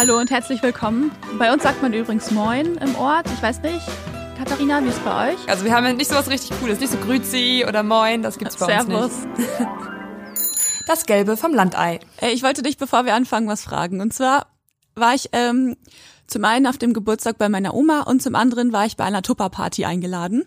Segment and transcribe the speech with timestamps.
[0.00, 1.10] hallo und herzlich willkommen.
[1.38, 3.26] Bei uns sagt man übrigens Moin im Ort.
[3.34, 3.82] Ich weiß nicht,
[4.38, 5.46] Katharina, wie ist es bei euch?
[5.46, 8.38] Also wir haben ja nicht so was richtig Cooles, nicht so Grüzi oder Moin, das
[8.38, 9.12] gibt's bei Servus.
[9.12, 9.50] uns nicht.
[10.86, 12.00] Das Gelbe vom Landei.
[12.16, 14.00] Äh, Ich wollte dich, bevor wir anfangen, was fragen.
[14.00, 14.46] Und zwar
[14.94, 15.76] war ich ähm,
[16.26, 19.20] zum einen auf dem Geburtstag bei meiner Oma und zum anderen war ich bei einer
[19.20, 20.46] Tupper-Party eingeladen.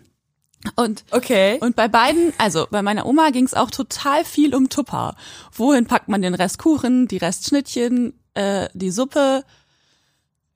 [0.74, 1.58] Und Okay.
[1.60, 5.14] Und bei beiden, also bei meiner Oma ging es auch total viel um Tupper.
[5.52, 9.44] Wohin packt man den Rest Kuchen, die Restschnittchen, äh, die Suppe?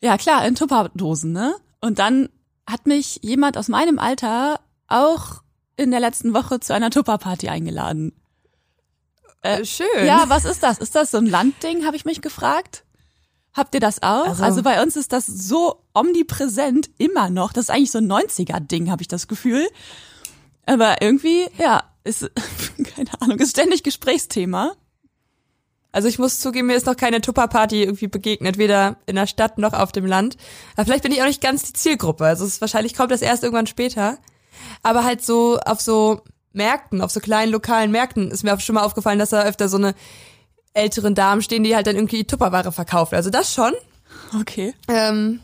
[0.01, 1.55] Ja klar, in Tupperdosen, ne?
[1.81, 2.29] Und dann
[2.69, 5.43] hat mich jemand aus meinem Alter auch
[5.77, 8.13] in der letzten Woche zu einer Tupperparty eingeladen.
[9.43, 9.87] Äh, schön.
[10.05, 10.79] Ja, was ist das?
[10.79, 12.85] Ist das so ein Landding, habe ich mich gefragt.
[13.55, 14.27] Habt ihr das auch?
[14.27, 17.53] Also, Also- bei uns ist das so omnipräsent immer noch.
[17.53, 19.67] Das ist eigentlich so ein 90er-Ding, habe ich das Gefühl.
[20.67, 22.31] Aber irgendwie, ja, ist,
[22.97, 24.73] keine Ahnung, ist ständig Gesprächsthema.
[25.91, 29.59] Also ich muss zugeben, mir ist noch keine Tupperparty irgendwie begegnet, weder in der Stadt
[29.59, 30.37] noch auf dem Land.
[30.77, 32.27] Aber vielleicht bin ich auch nicht ganz die Zielgruppe.
[32.27, 34.19] Also es ist wahrscheinlich kommt das erst irgendwann später.
[34.83, 36.21] Aber halt so auf so
[36.53, 39.69] Märkten, auf so kleinen lokalen Märkten ist mir auch schon mal aufgefallen, dass da öfter
[39.69, 39.95] so eine
[40.75, 43.15] älteren Damen stehen, die halt dann irgendwie Tupperware verkaufen.
[43.15, 43.73] Also das schon.
[44.39, 44.75] Okay.
[44.89, 45.41] Ähm,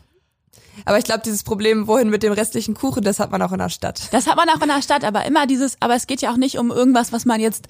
[0.85, 3.59] aber ich glaube, dieses Problem, wohin mit dem restlichen Kuchen, das hat man auch in
[3.59, 4.09] der Stadt.
[4.13, 6.37] Das hat man auch in der Stadt, aber immer dieses, aber es geht ja auch
[6.37, 7.69] nicht um irgendwas, was man jetzt,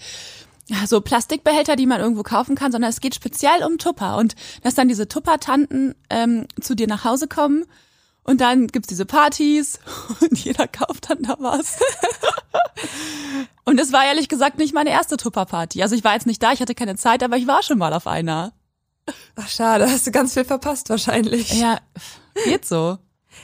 [0.86, 4.16] so Plastikbehälter, die man irgendwo kaufen kann, sondern es geht speziell um Tupper.
[4.16, 7.64] Und dass dann diese Tupper-Tanten ähm, zu dir nach Hause kommen
[8.24, 9.78] und dann gibt's diese Partys
[10.20, 11.78] und jeder kauft dann da was.
[13.64, 15.82] und es war ehrlich gesagt nicht meine erste Tupper-Party.
[15.82, 17.92] Also ich war jetzt nicht da, ich hatte keine Zeit, aber ich war schon mal
[17.92, 18.52] auf einer.
[19.36, 21.52] Ach schade, hast du ganz viel verpasst wahrscheinlich.
[21.52, 21.78] Ja,
[22.44, 22.98] geht so.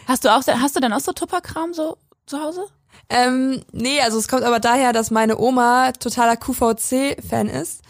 [0.06, 2.64] Hast du auch, hast du dann auch so Tupper-Kram so zu Hause?
[3.10, 7.80] Ähm, nee, also es kommt aber daher, dass meine Oma totaler QVC-Fan ist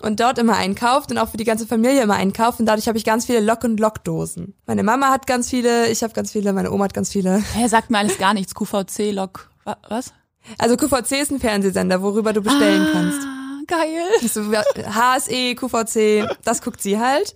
[0.00, 2.96] und dort immer einkauft und auch für die ganze Familie immer einkauft und dadurch habe
[2.98, 4.54] ich ganz viele Lock- und Lockdosen.
[4.66, 7.36] Meine Mama hat ganz viele, ich habe ganz viele, meine Oma hat ganz viele.
[7.54, 8.54] Hä, sagt mir alles gar nichts.
[8.54, 10.12] QVC, wa- was?
[10.58, 13.18] Also QVC ist ein Fernsehsender, worüber du bestellen kannst.
[13.24, 14.28] Ah, geil.
[14.28, 14.62] So, ja,
[14.94, 17.34] HSE, QVC, das guckt sie halt.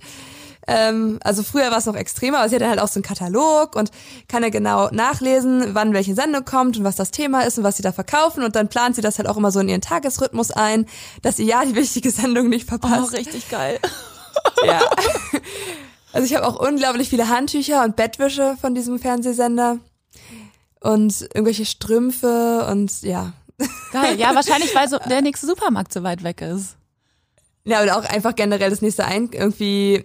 [0.69, 3.05] Ähm, also früher war es noch extremer, aber sie hat dann halt auch so einen
[3.05, 3.91] Katalog und
[4.29, 7.77] kann ja genau nachlesen, wann welche Sendung kommt und was das Thema ist und was
[7.77, 10.51] sie da verkaufen und dann plant sie das halt auch immer so in ihren Tagesrhythmus
[10.51, 10.87] ein,
[11.23, 13.13] dass sie ja die wichtige Sendung nicht Oh, verpasst.
[13.13, 13.79] richtig geil.
[14.67, 14.81] ja.
[16.13, 19.79] Also ich habe auch unglaublich viele Handtücher und Bettwäsche von diesem Fernsehsender
[20.81, 23.33] und irgendwelche Strümpfe und ja.
[23.93, 24.19] Geil.
[24.19, 26.77] Ja, wahrscheinlich, weil so der nächste Supermarkt so weit weg ist.
[27.65, 30.05] Ja, und auch einfach generell das nächste ein irgendwie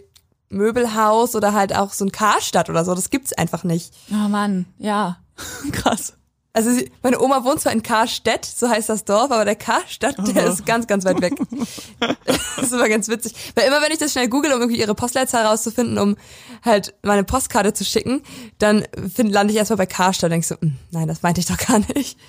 [0.52, 3.94] Möbelhaus oder halt auch so ein Karstadt oder so, das gibt's einfach nicht.
[4.12, 5.18] Oh Mann, ja.
[5.72, 6.14] Krass.
[6.54, 10.18] Also sie, meine Oma wohnt zwar in Karstedt, so heißt das Dorf, aber der Karstadt,
[10.36, 11.34] der ist ganz, ganz weit weg.
[12.26, 13.34] das ist immer ganz witzig.
[13.56, 16.18] Weil immer wenn ich das schnell google, um irgendwie ihre Postleitzahl rauszufinden, um
[16.62, 18.22] halt meine Postkarte zu schicken,
[18.60, 18.86] dann
[19.16, 21.58] find, lande ich erstmal bei Karstadt und denk so, "Hm, nein, das meinte ich doch
[21.58, 22.18] gar nicht.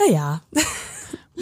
[0.00, 0.42] Naja.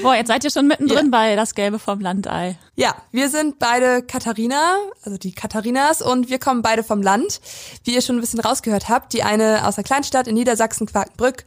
[0.02, 2.58] Boah, jetzt seid ihr schon mittendrin bei das Gelbe vom Landei.
[2.74, 7.40] Ja, wir sind beide Katharina, also die Katharinas, und wir kommen beide vom Land.
[7.84, 11.44] Wie ihr schon ein bisschen rausgehört habt, die eine aus der Kleinstadt in Niedersachsen, Quakenbrück,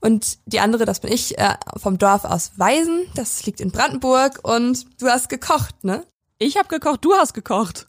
[0.00, 4.40] und die andere, das bin ich, äh, vom Dorf aus Weisen, das liegt in Brandenburg,
[4.42, 6.04] und du hast gekocht, ne?
[6.38, 7.86] Ich habe gekocht, du hast gekocht.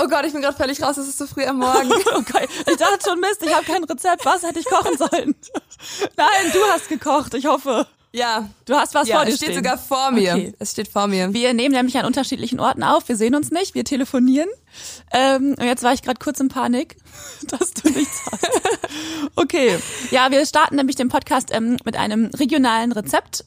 [0.00, 1.90] Oh Gott, ich bin gerade völlig raus, es ist so früh am Morgen.
[2.14, 2.46] Okay.
[2.66, 4.24] Ich dachte schon, Mist, ich habe kein Rezept.
[4.24, 5.34] Was hätte ich kochen sollen?
[6.16, 7.86] Nein, du hast gekocht, ich hoffe.
[8.12, 9.58] Ja, Du hast was ja, vor dir es steht stehen.
[9.64, 10.32] sogar vor mir.
[10.34, 10.54] Okay.
[10.58, 11.32] Es steht vor mir.
[11.32, 13.08] Wir nehmen nämlich an unterschiedlichen Orten auf.
[13.08, 14.48] Wir sehen uns nicht, wir telefonieren.
[15.12, 16.96] Ähm, und jetzt war ich gerade kurz in Panik,
[17.48, 18.48] dass du nichts hast.
[19.36, 19.78] Okay.
[20.10, 23.44] Ja, wir starten nämlich den Podcast ähm, mit einem regionalen Rezept.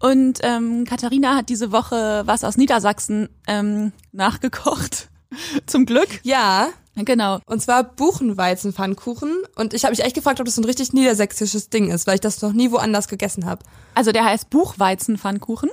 [0.00, 5.08] Und ähm, Katharina hat diese Woche was aus Niedersachsen ähm, nachgekocht.
[5.66, 6.08] Zum Glück.
[6.22, 7.40] Ja, Genau.
[7.46, 9.42] und zwar Buchenweizenpfannkuchen.
[9.56, 12.14] Und ich habe mich echt gefragt, ob das so ein richtig niedersächsisches Ding ist, weil
[12.16, 13.64] ich das noch nie woanders gegessen habe.
[13.94, 15.70] Also der heißt Buchweizenpfannkuchen.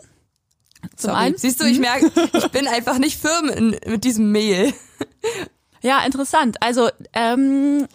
[0.95, 1.15] Zum Sorry.
[1.25, 1.37] einen.
[1.37, 4.73] Siehst du, ich merke, ich bin einfach nicht firm in, mit diesem Mehl.
[5.81, 6.57] Ja, interessant.
[6.61, 7.87] Also, ähm,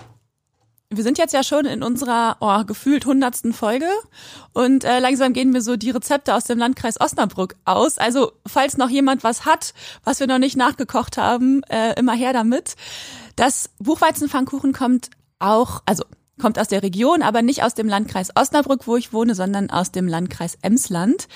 [0.91, 3.88] wir sind jetzt ja schon in unserer oh, gefühlt hundertsten Folge
[4.53, 7.99] und äh, langsam gehen mir so die Rezepte aus dem Landkreis Osnabrück aus.
[7.99, 9.75] Also, falls noch jemand was hat,
[10.05, 12.77] was wir noch nicht nachgekocht haben, äh, immer her damit.
[13.35, 16.05] Das Buchweizenpfannkuchen kommt auch, also
[16.41, 19.91] kommt aus der Region, aber nicht aus dem Landkreis Osnabrück, wo ich wohne, sondern aus
[19.91, 21.27] dem Landkreis Emsland.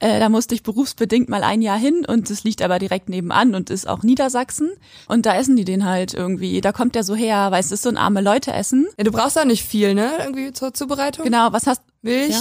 [0.00, 3.54] Äh, da musste ich berufsbedingt mal ein Jahr hin und es liegt aber direkt nebenan
[3.56, 4.70] und ist auch Niedersachsen.
[5.08, 6.60] Und da essen die den halt irgendwie.
[6.60, 8.86] Da kommt der so her, weil es ist so ein arme Leute essen.
[8.96, 10.12] Ja, du brauchst auch nicht viel, ne?
[10.20, 11.24] Irgendwie zur Zubereitung.
[11.24, 12.40] Genau, was hast Milch, Ja?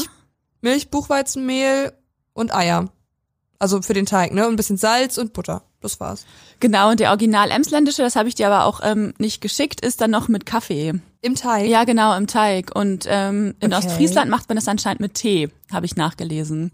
[0.62, 1.94] Milch, Buchweizenmehl
[2.34, 2.90] und Eier.
[3.60, 4.46] Also für den Teig, ne?
[4.46, 5.64] Und ein bisschen Salz und Butter.
[5.82, 6.26] das war's.
[6.60, 10.00] Genau, und der Original Emsländische, das habe ich dir aber auch ähm, nicht geschickt, ist
[10.02, 10.94] dann noch mit Kaffee.
[11.22, 11.68] Im Teig?
[11.68, 12.76] Ja, genau, im Teig.
[12.76, 13.84] Und ähm, in Okay.
[13.88, 16.72] Ostfriesland macht man das anscheinend mit Tee, habe ich nachgelesen.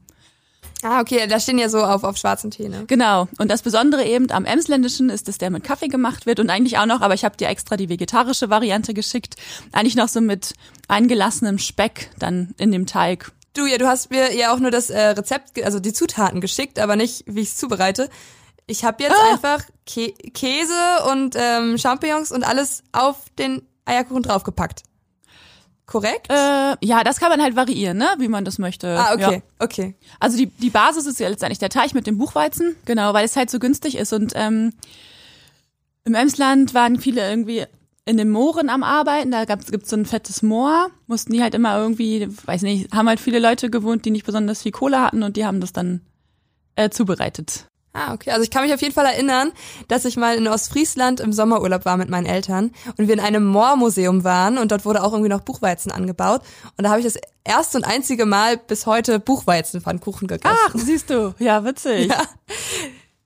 [0.84, 2.84] Ah, okay, da stehen ja so auf, auf schwarzen Tee, ne?
[2.88, 3.28] Genau.
[3.38, 6.78] Und das Besondere eben am Emsländischen ist, dass der mit Kaffee gemacht wird und eigentlich
[6.78, 9.36] auch noch, aber ich habe dir extra die vegetarische Variante geschickt,
[9.72, 10.54] eigentlich noch so mit
[10.88, 13.32] eingelassenem Speck dann in dem Teig.
[13.54, 16.80] Du, ja, du hast mir ja auch nur das äh, Rezept, also die Zutaten geschickt,
[16.80, 18.10] aber nicht, wie ich es zubereite.
[18.66, 20.74] Ich habe jetzt einfach Kä Käse
[21.12, 24.84] und ähm, Champignons und alles auf den Eierkuchen draufgepackt.
[25.86, 26.28] Korrekt?
[26.30, 28.08] Äh, ja, das kann man halt variieren, ne?
[28.18, 28.98] wie man das möchte.
[28.98, 29.42] ah, okay, Ja.
[29.60, 29.96] okay.
[30.20, 33.36] Also die, die Basis ist ja letztendlich der Teig mit dem Buchweizen, genau, weil es
[33.36, 34.14] halt so günstig ist.
[34.14, 34.74] Und ähm,
[36.06, 37.66] im Emsland waren viele irgendwie
[38.06, 41.56] in den Mooren am Arbeiten, da gab's gibt's so ein fettes Moor, mussten die halt
[41.56, 45.24] immer irgendwie, weiß nicht, haben halt viele Leute gewohnt, die nicht besonders viel Kohle hatten
[45.24, 46.02] und die haben das dann
[46.76, 47.66] äh, zubereitet.
[47.94, 48.32] Ah, okay.
[48.32, 49.52] Also ich kann mich auf jeden Fall erinnern,
[49.88, 53.46] dass ich mal in Ostfriesland im Sommerurlaub war mit meinen Eltern und wir in einem
[53.46, 56.42] Moormuseum waren und dort wurde auch irgendwie noch Buchweizen angebaut.
[56.76, 60.58] Und da habe ich das erste und einzige Mal bis heute Buchweizenpfannkuchen gegessen.
[60.68, 62.10] Ach, siehst du, ja, witzig.
[62.10, 62.24] Ja.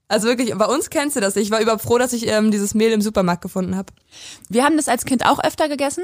[0.09, 1.35] Also wirklich, bei uns kennst du das.
[1.35, 3.91] Ich war überhaupt froh, dass ich ähm, dieses Mehl im Supermarkt gefunden habe.
[4.49, 6.03] Wir haben das als Kind auch öfter gegessen,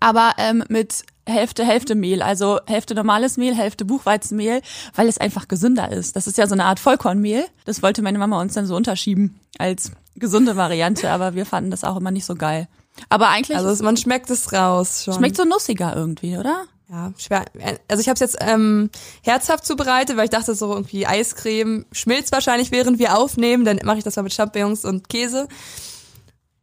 [0.00, 4.62] aber ähm, mit Hälfte, Hälfte Mehl, also Hälfte normales Mehl, Hälfte Buchweizenmehl,
[4.94, 6.14] weil es einfach gesünder ist.
[6.16, 7.44] Das ist ja so eine Art Vollkornmehl.
[7.64, 11.82] Das wollte meine Mama uns dann so unterschieben als gesunde Variante, aber wir fanden das
[11.84, 12.68] auch immer nicht so geil.
[13.08, 15.14] Aber eigentlich Also es- man schmeckt es raus schon.
[15.14, 16.64] schmeckt so nussiger irgendwie, oder?
[16.88, 17.44] ja, schwer.
[17.88, 18.90] Also ich habe es jetzt ähm,
[19.22, 23.64] herzhaft zubereitet, weil ich dachte so irgendwie Eiscreme schmilzt wahrscheinlich, während wir aufnehmen.
[23.64, 25.48] Dann mache ich das mal mit Champignons und Käse.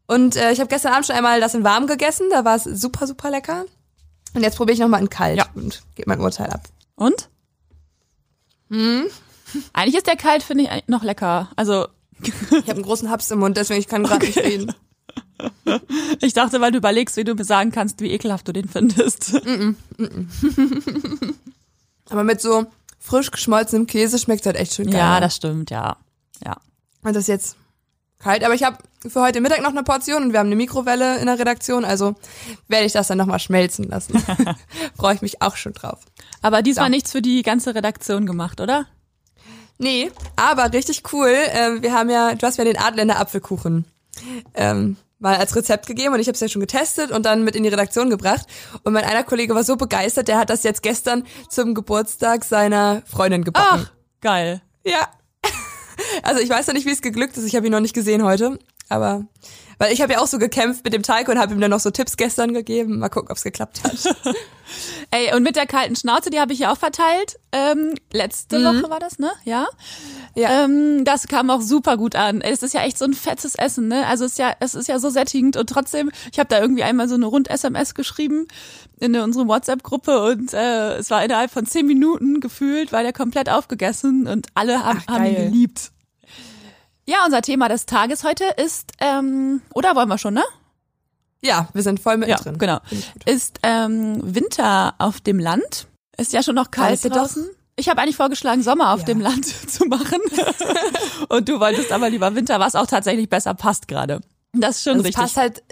[0.07, 2.27] Und äh, ich habe gestern Abend schon einmal das in warm gegessen.
[2.29, 3.65] Da war es super, super lecker.
[4.33, 5.45] Und jetzt probiere ich noch mal in kalt Ja.
[5.55, 6.63] und gebe mein Urteil ab.
[6.95, 7.29] Und?
[8.69, 11.49] Eigentlich ist der kalt, finde ich, noch lecker.
[11.55, 11.87] Also
[12.21, 14.73] Ich habe einen großen Haps im Mund, deswegen ich kann gerade nicht reden.
[16.21, 19.35] ich dachte, weil du überlegst, wie du mir sagen kannst, wie ekelhaft du den findest.
[22.09, 22.65] Aber mit so
[22.99, 24.99] frisch geschmolzenem Käse schmeckt halt echt schön geil.
[24.99, 25.97] Ja, das stimmt, ja.
[26.43, 26.57] Ja.
[27.03, 27.55] Und das jetzt
[28.23, 28.43] kalt.
[28.43, 28.77] Aber ich habe
[29.07, 32.15] für heute Mittag noch eine Portion und wir haben eine Mikrowelle in der Redaktion, also
[32.67, 34.17] werde ich das dann nochmal schmelzen lassen.
[34.97, 35.99] Freue ich mich auch schon drauf.
[36.41, 36.89] Aber diesmal Ja.
[36.89, 38.85] nichts für die ganze Redaktion gemacht, oder?
[39.77, 41.33] Nee, aber richtig cool.
[41.51, 43.85] Ähm, wir haben ja, du hast mir den Adländer Apfelkuchen
[44.53, 47.55] ähm, mal als Rezept gegeben und ich habe es ja schon getestet und dann mit
[47.55, 48.45] in die Redaktion gebracht.
[48.83, 53.01] Und mein einer Kollege war so begeistert, der hat das jetzt gestern zum Geburtstag seiner
[53.05, 53.87] Freundin gebacken.
[53.87, 53.91] Ach,
[54.21, 54.61] geil.
[54.85, 55.07] Ja.
[56.23, 57.45] Also ich weiß ja nicht, wie es geglückt ist.
[57.45, 58.57] Ich habe ihn noch nicht gesehen heute,
[58.89, 59.25] aber
[59.77, 61.79] weil ich habe ja auch so gekämpft mit dem Teig und habe ihm dann noch
[61.79, 62.99] so Tipps gestern gegeben.
[62.99, 64.15] Mal gucken, ob es geklappt hat.
[65.11, 67.37] Ey, und mit der kalten Schnauze, die habe ich ja auch verteilt.
[67.51, 69.31] Ähm, letzte Woche war das, ne?
[69.43, 69.67] Ja.
[70.35, 70.63] Ja.
[70.63, 72.41] Ähm, das kam auch super gut an.
[72.41, 74.07] Es ist ja echt so ein fettes Essen, ne?
[74.07, 76.83] Also es ist ja, es ist ja so sättigend und trotzdem, ich habe da irgendwie
[76.83, 78.47] einmal so eine Rund-SMS geschrieben
[78.99, 83.49] in unsere WhatsApp-Gruppe und äh, es war innerhalb von zehn Minuten gefühlt, war der komplett
[83.49, 85.91] aufgegessen und alle haben, Ach, haben ihn geliebt.
[87.05, 90.43] Ja, unser Thema des Tages heute ist, ähm, oder wollen wir schon, ne?
[91.41, 92.57] Ja, wir sind voll mittendrin.
[92.57, 92.79] genau.
[92.85, 93.23] Finde ich gut.
[93.29, 95.87] Ist ähm, Winter auf dem Land.
[96.17, 97.45] Ist ja schon noch kalt draußen.
[97.75, 99.05] Ich habe eigentlich vorgeschlagen, Sommer auf Ja.
[99.07, 100.19] dem Land zu machen.
[101.29, 104.21] Und du wolltest aber lieber Winter, was auch tatsächlich besser passt gerade.
[104.53, 105.21] Das ist schon Also es richtig.
[105.21, 105.63] passt halt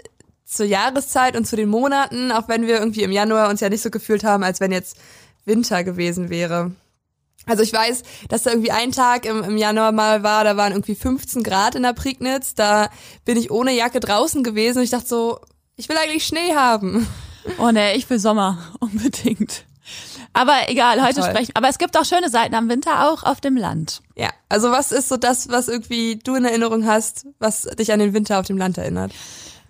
[0.44, 3.80] zur Jahreszeit und zu den Monaten, auch wenn wir irgendwie im Januar uns ja nicht
[3.80, 4.96] so gefühlt haben, als wenn jetzt
[5.46, 6.72] Winter gewesen wäre.
[7.46, 10.72] Also ich weiß, dass da irgendwie ein Tag im, im Januar mal war, da waren
[10.72, 12.88] irgendwie 15 Grad in der Prignitz, da
[13.24, 15.40] bin ich ohne Jacke draußen gewesen und ich dachte so,
[15.76, 17.06] ich will eigentlich Schnee haben.
[17.58, 19.64] Oh nee, ich will Sommer unbedingt.
[20.32, 21.30] Aber egal, heute Toll.
[21.30, 21.52] sprechen.
[21.54, 24.00] Aber es gibt auch schöne Seiten am Winter auch auf dem Land.
[24.16, 27.98] Ja, also was ist so das, was irgendwie du in Erinnerung hast, was dich an
[27.98, 29.12] den Winter auf dem Land erinnert?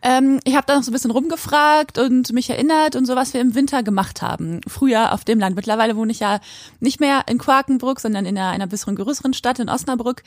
[0.03, 3.35] Ähm, ich habe da noch so ein bisschen rumgefragt und mich erinnert und so, was
[3.35, 4.61] wir im Winter gemacht haben.
[4.67, 5.55] Früher auf dem Land.
[5.55, 6.41] Mittlerweile wohne ich ja
[6.81, 10.25] nicht mehr in Quakenbrück, sondern in einer, einer bisschen größeren Stadt in Osnabrück.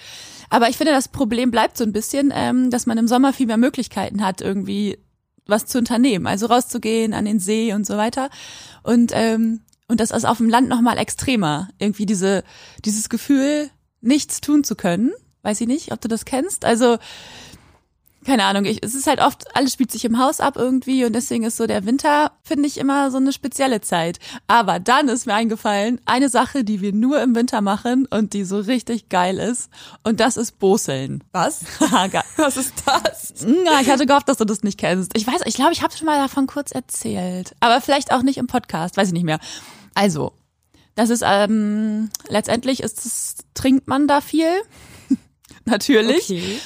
[0.49, 3.47] Aber ich finde, das Problem bleibt so ein bisschen, ähm, dass man im Sommer viel
[3.47, 4.97] mehr Möglichkeiten hat, irgendwie
[5.45, 6.25] was zu unternehmen.
[6.25, 8.29] Also rauszugehen an den See und so weiter.
[8.81, 11.67] Und, ähm, und das ist auf dem Land nochmal extremer.
[11.79, 12.43] Irgendwie diese,
[12.83, 13.69] dieses Gefühl,
[14.01, 15.11] nichts tun zu können.
[15.43, 16.65] Weiß ich nicht, ob du das kennst.
[16.65, 16.97] Also,
[18.25, 21.13] keine Ahnung, ich, es ist halt oft, alles spielt sich im Haus ab irgendwie und
[21.13, 24.19] deswegen ist so der Winter, finde ich, immer so eine spezielle Zeit.
[24.47, 28.43] Aber dann ist mir eingefallen, eine Sache, die wir nur im Winter machen und die
[28.43, 29.69] so richtig geil ist
[30.03, 31.23] und das ist Boseln.
[31.31, 31.61] Was?
[32.37, 33.45] Was ist das?
[33.81, 35.15] Ich hatte gehofft, dass du das nicht kennst.
[35.15, 38.37] Ich weiß, ich glaube, ich habe schon mal davon kurz erzählt, aber vielleicht auch nicht
[38.37, 39.39] im Podcast, weiß ich nicht mehr.
[39.93, 40.33] Also,
[40.95, 44.49] das ist ähm, letztendlich ist es, trinkt man da viel.
[45.65, 46.29] natürlich.
[46.31, 46.59] Okay.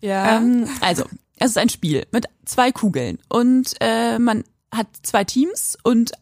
[0.00, 0.36] Ja.
[0.38, 1.04] Ähm, also,
[1.36, 6.12] es ist ein Spiel mit zwei Kugeln und äh, man hat zwei Teams und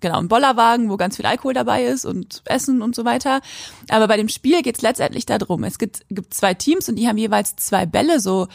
[0.00, 3.40] genau, einen Bollerwagen, wo ganz viel Alkohol dabei ist und Essen und so weiter.
[3.88, 7.08] Aber bei dem Spiel geht es letztendlich darum, es gibt, gibt zwei Teams und die
[7.08, 8.48] haben jeweils zwei Bälle, so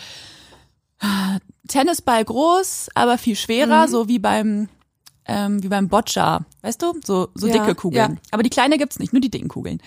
[0.99, 3.91] ah, Tennisball groß, aber viel schwerer, Mhm.
[3.91, 4.69] so wie beim
[5.25, 6.93] ähm, wie beim Boccia, weißt du?
[7.05, 8.13] So, so Ja, dicke Kugeln.
[8.13, 8.17] ja.
[8.31, 9.79] Aber die kleine gibt's nicht, nur die dicken Kugeln.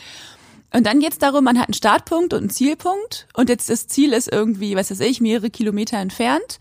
[0.72, 4.12] Und dann geht's darum, man hat einen Startpunkt und einen Zielpunkt und jetzt das Ziel
[4.12, 6.58] ist irgendwie, was weiß ich, mehrere Kilometer entfernt,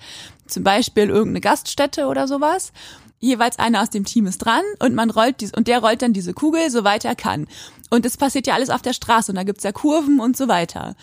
[0.47, 2.73] zum Beispiel irgendeine Gaststätte oder sowas.
[3.19, 6.11] Jeweils einer aus dem Team ist dran und man rollt dies und der rollt dann
[6.11, 7.47] diese Kugel, soweit er kann.
[7.89, 10.47] Und das passiert ja alles auf der Straße und da gibt's ja Kurven und so
[10.47, 10.95] weiter.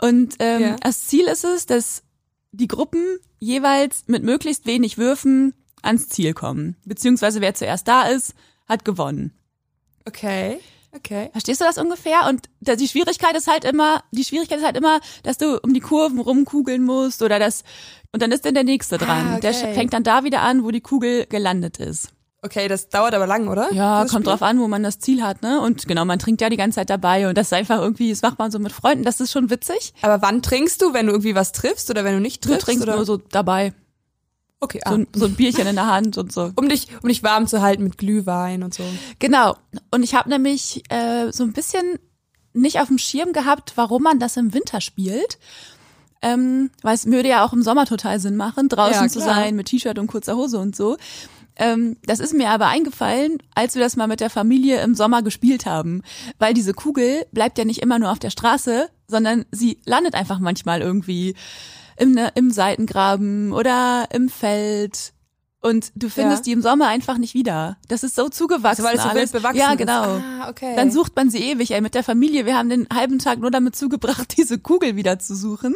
[0.00, 0.76] Und ähm, Ja.
[0.80, 2.02] das Ziel ist es, dass
[2.52, 5.52] die Gruppen jeweils mit möglichst wenig Würfen
[5.82, 6.76] ans Ziel kommen.
[6.84, 8.34] Beziehungsweise wer zuerst da ist,
[8.66, 9.32] hat gewonnen.
[10.06, 10.60] Okay.
[10.96, 11.28] Okay.
[11.32, 12.28] Verstehst du das ungefähr?
[12.28, 15.80] Und die Schwierigkeit ist halt immer, die Schwierigkeit ist halt immer, dass du um die
[15.80, 17.64] Kurven rumkugeln musst oder das,
[18.12, 19.34] und dann ist dann der nächste dran.
[19.34, 19.64] Ah, Der okay.
[19.66, 22.10] sch- fängt dann da wieder an, wo die Kugel gelandet ist.
[22.42, 23.72] Okay, das dauert aber lang, oder?
[23.72, 24.32] Ja, Das kommt Spiel?
[24.32, 25.62] drauf an, wo man das Ziel hat, ne?
[25.62, 28.20] Und genau, man trinkt ja die ganze Zeit dabei und das ist einfach irgendwie, das
[28.20, 29.94] macht man so mit Freunden, das ist schon witzig.
[30.02, 32.66] Aber wann trinkst du, wenn du irgendwie was triffst oder wenn du nicht Du triffst?
[32.66, 32.96] trinkst oder?
[32.96, 33.72] nur so dabei,
[34.64, 34.94] okay, so ah.
[34.94, 36.52] ein, so ein Bierchen in der Hand und so.
[36.56, 38.82] um dich, um dich warm zu halten mit Glühwein und so.
[39.18, 39.56] Genau.
[39.90, 41.98] Und ich habe nämlich äh, so ein bisschen
[42.52, 45.38] nicht auf dem Schirm gehabt, warum man das im Winter spielt.
[46.22, 49.56] Ähm, weil es würde ja auch im Sommer total Sinn machen, draußen Ja, zu sein
[49.56, 50.96] mit T-Shirt und kurzer Hose und so.
[51.56, 55.22] Ähm, das ist mir aber eingefallen, als wir das mal mit der Familie im Sommer
[55.22, 56.02] gespielt haben.
[56.38, 60.38] Weil diese Kugel bleibt ja nicht immer nur auf der Straße, sondern sie landet einfach
[60.38, 61.34] manchmal irgendwie
[61.96, 65.12] im, ne, im Seitengraben oder im Feld.
[65.60, 66.44] Und du findest Ja.
[66.44, 67.78] die im Sommer einfach nicht wieder.
[67.88, 68.66] Das ist so zugewachsen.
[68.66, 69.32] Also weil es so alles.
[69.32, 69.78] wild bewachsen Ja, ist.
[69.78, 70.02] genau.
[70.02, 70.74] Ah, okay.
[70.76, 72.44] Dann sucht man sie ewig, ey, mit der Familie.
[72.44, 75.74] Wir haben den halben Tag nur damit zugebracht, diese Kugel wieder zu suchen.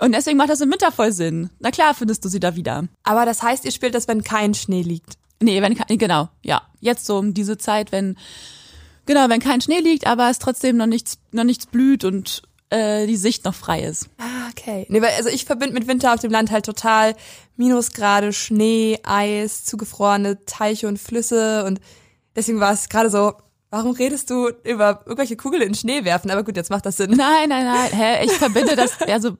[0.00, 1.50] Und deswegen macht das im Winter voll Sinn.
[1.58, 2.84] Na klar findest du sie da wieder.
[3.02, 5.14] aber das heißt, ihr spielt das, wenn kein Schnee liegt.
[5.40, 6.62] Nee, wenn kein- genau, ja.
[6.80, 8.16] Jetzt so um diese Zeit, wenn
[9.06, 13.06] genau, wenn kein Schnee liegt, aber es trotzdem noch nichts noch nichts blüht und äh,
[13.06, 14.08] die Sicht noch frei ist.
[14.18, 14.86] Ah, okay.
[14.88, 17.14] Nee, weil, also ich verbinde mit Winter auf dem Land halt total
[17.56, 21.80] Minusgrade, Schnee, Eis, zugefrorene Teiche und Flüsse und
[22.36, 23.34] deswegen war es gerade so,
[23.70, 26.30] warum redest du über irgendwelche Kugeln in Schnee werfen?
[26.30, 27.10] Aber gut, jetzt macht das Sinn.
[27.10, 27.90] Nein, nein, nein.
[27.92, 29.36] Hä, ich verbinde das, also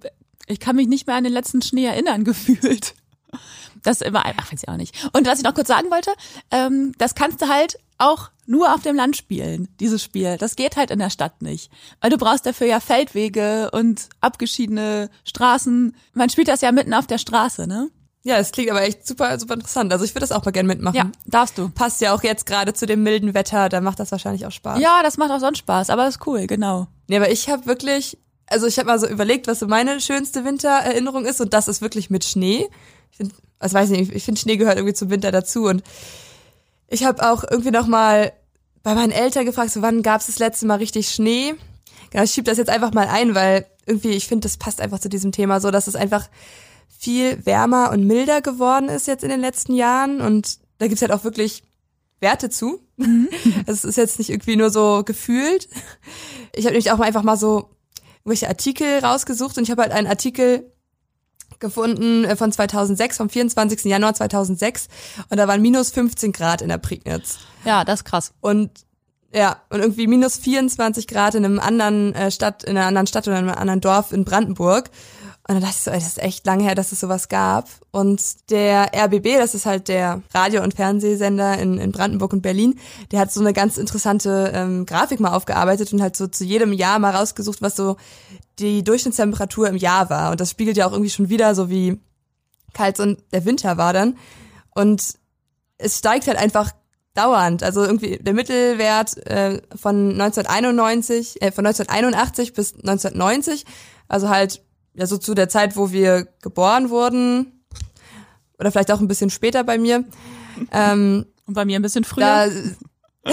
[0.47, 2.95] ich kann mich nicht mehr an den letzten Schnee erinnern, gefühlt.
[3.83, 5.09] Das ist immer, ach, weiß ich auch nicht.
[5.13, 6.13] Und was ich noch kurz sagen wollte,
[6.51, 10.39] ähm, das kannst du halt auch nur auf dem Land spielen, dieses Spiel.
[10.39, 11.71] Das geht halt in der Stadt nicht.
[12.01, 15.95] Weil du brauchst dafür ja Feldwege und abgeschiedene Straßen.
[16.15, 17.91] Man spielt das ja mitten auf der Straße, ne?
[18.23, 19.93] Ja, das klingt aber echt super, super interessant.
[19.93, 20.97] Also ich würde das auch mal gerne mitmachen.
[20.97, 21.69] Ja, darfst du.
[21.69, 24.81] Passt ja auch jetzt gerade zu dem milden Wetter, da macht das wahrscheinlich auch Spaß.
[24.81, 26.89] Ja, das macht auch sonst Spaß, aber das ist cool, genau.
[27.07, 30.45] Nee, aber ich habe wirklich, also ich habe mal so überlegt, was so meine schönste
[30.45, 32.69] Wintererinnerung ist und das ist wirklich mit Schnee.
[33.13, 35.83] Ich find, also weiß nicht, ich finde Schnee gehört irgendwie zum Winter dazu und
[36.89, 38.33] ich habe auch irgendwie noch mal
[38.83, 41.55] bei meinen Eltern gefragt, so wann gab es das letzte Mal richtig Schnee?
[42.11, 44.99] Genau, ich schieb das jetzt einfach mal ein, weil irgendwie ich finde, das passt einfach
[44.99, 46.29] zu diesem Thema so, dass es einfach
[46.99, 51.13] viel wärmer und milder geworden ist jetzt in den letzten Jahren und da gibt's halt
[51.13, 51.63] auch wirklich
[52.21, 52.81] Werte zu.
[53.67, 55.69] Also es ist jetzt nicht irgendwie nur so gefühlt.
[56.55, 57.71] Ich habe nämlich auch mal einfach mal so
[58.21, 60.73] irgendwelche Artikel rausgesucht und ich habe halt einen Artikel
[61.61, 63.85] gefunden äh, von 2006, vom 24.
[63.85, 64.89] Januar 2006
[65.31, 67.39] und da waren minus 15 Grad in der Prignitz.
[67.65, 68.33] Ja, das ist krass.
[68.41, 68.71] Und
[69.33, 73.29] ja, und irgendwie minus 24 Grad in einem anderen äh, Stadt, in einer anderen Stadt
[73.29, 74.91] oder in einem anderen Dorf in Brandenburg.
[75.51, 77.71] Und dann dachte ich so, das ist echt lange her, dass es sowas gab.
[77.91, 82.79] Und der RBB, das ist halt der Radio- und Fernsehsender in, in Brandenburg und Berlin,
[83.13, 86.75] der hat so eine ganz interessante ähm, Grafik mal aufgearbeitet und halt so zu jedem
[86.75, 87.97] Jahr mal rausgesucht, was so
[88.59, 90.33] die Durchschnittstemperatur im Jahr war.
[90.33, 91.99] Und das spiegelt ja auch irgendwie schon wieder so wie
[92.75, 94.19] kalt so der Winter war dann.
[94.75, 95.15] Und
[95.79, 96.73] es steigt halt einfach
[97.15, 97.63] dauernd.
[97.63, 103.65] Also irgendwie der Mittelwert äh, von 1991, äh, von 1981 bis 1990,
[104.09, 104.61] also halt
[104.99, 107.63] ja so zu der Zeit, wo wir geboren wurden
[108.59, 110.05] oder vielleicht auch ein bisschen später bei mir.
[110.73, 112.25] Ähm, Und bei mir ein bisschen früher.
[113.25, 113.33] da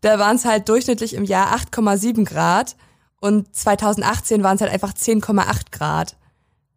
[0.00, 2.76] da waren es halt durchschnittlich im Jahr 8,7 Grad
[3.20, 6.16] und 2018 waren es halt einfach 10,8 Grad.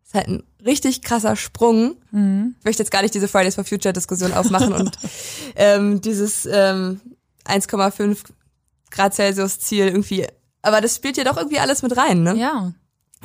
[0.04, 1.96] Das ist halt ein richtig krasser Sprung.
[2.60, 4.98] Ich möchte jetzt gar nicht diese Fridays for Future Diskussion aufmachen und
[5.56, 7.02] ähm, dieses ähm,
[7.46, 8.18] 1,5
[8.92, 10.28] Grad Celsius Ziel irgendwie.
[10.62, 12.36] Aber das spielt ja doch irgendwie alles mit rein, ne?
[12.36, 12.72] ja.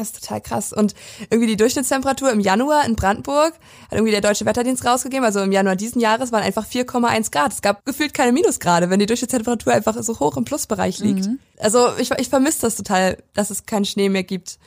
[0.00, 0.72] Das ist total krass.
[0.72, 0.94] Und
[1.28, 5.24] irgendwie die Durchschnittstemperatur im Januar in Brandenburg hat irgendwie der Deutsche Wetterdienst rausgegeben.
[5.24, 7.52] Also im Januar diesen Jahres waren einfach 4,1 Grad.
[7.52, 11.26] Es gab gefühlt keine Minusgrade, wenn die Durchschnittstemperatur einfach so hoch im Plusbereich liegt.
[11.26, 11.38] Mhm.
[11.58, 14.58] Also ich, ich vermisse das total, dass es keinen Schnee mehr gibt.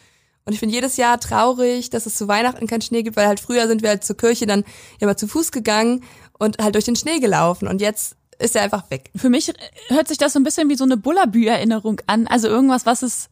[0.46, 3.40] Und ich bin jedes Jahr traurig, dass es zu Weihnachten keinen Schnee gibt, weil halt
[3.40, 4.64] früher sind wir halt zur Kirche dann
[5.00, 6.04] immer zu Fuß gegangen
[6.38, 7.68] und halt durch den Schnee gelaufen.
[7.68, 9.10] Und jetzt ist er einfach weg.
[9.16, 9.52] Für mich
[9.88, 12.28] hört sich das so ein bisschen wie so eine Bullabü-Erinnerung an.
[12.28, 13.30] Also irgendwas, was es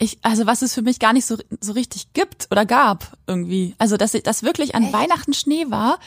[0.00, 3.74] ich, also was es für mich gar nicht so, so richtig gibt oder gab irgendwie.
[3.78, 4.92] Also dass ich, das wirklich an Echt?
[4.94, 5.98] Weihnachten Schnee war.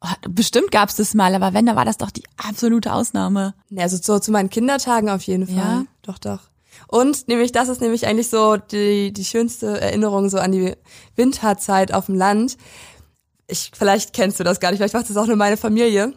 [0.00, 3.54] Oh, bestimmt gab es das mal, aber wenn, dann war das doch die absolute Ausnahme.
[3.70, 5.56] Ja, also so zu meinen Kindertagen auf jeden Fall.
[5.56, 5.84] Ja.
[6.02, 6.40] Doch, doch.
[6.88, 10.74] Und nämlich, das ist nämlich eigentlich so die, die schönste Erinnerung so an die
[11.14, 12.56] Winterzeit auf dem Land.
[13.46, 16.14] Ich, vielleicht kennst du das gar nicht, vielleicht macht das auch nur meine Familie.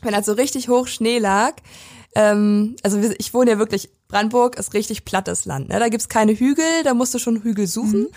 [0.00, 1.54] Wenn halt so richtig hoch Schnee lag,
[2.14, 5.68] ähm, also ich wohne ja wirklich, Brandenburg ist richtig plattes Land.
[5.68, 5.78] Ne?
[5.78, 8.02] Da gibt's keine Hügel, da musst du schon Hügel suchen.
[8.02, 8.08] Mhm.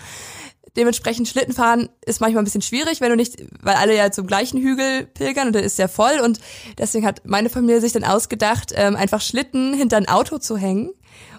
[0.76, 4.60] Dementsprechend Schlittenfahren ist manchmal ein bisschen schwierig, wenn du nicht, weil alle ja zum gleichen
[4.60, 6.38] Hügel pilgern und der ist ja voll und
[6.76, 10.90] deswegen hat meine Familie sich dann ausgedacht, ähm, einfach Schlitten hinter ein Auto zu hängen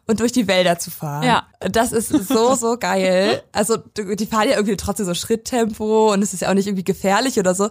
[0.08, 1.24] und durch die Wälder zu fahren.
[1.24, 1.48] Ja.
[1.60, 3.44] Das ist so, so geil.
[3.52, 6.84] Also die fahren ja irgendwie trotzdem so Schritttempo und es ist ja auch nicht irgendwie
[6.84, 7.70] gefährlich oder so.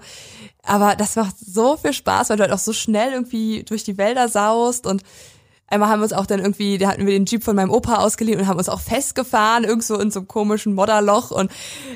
[0.68, 3.98] Aber das macht so viel Spaß, weil du halt auch so schnell irgendwie durch die
[3.98, 5.02] Wälder saust und
[5.70, 7.96] Einmal haben wir uns auch dann irgendwie, da hatten wir den Jeep von meinem Opa
[7.96, 11.30] ausgeliehen und haben uns auch festgefahren, irgendwo in so einem komischen Modderloch.
[11.30, 11.50] Und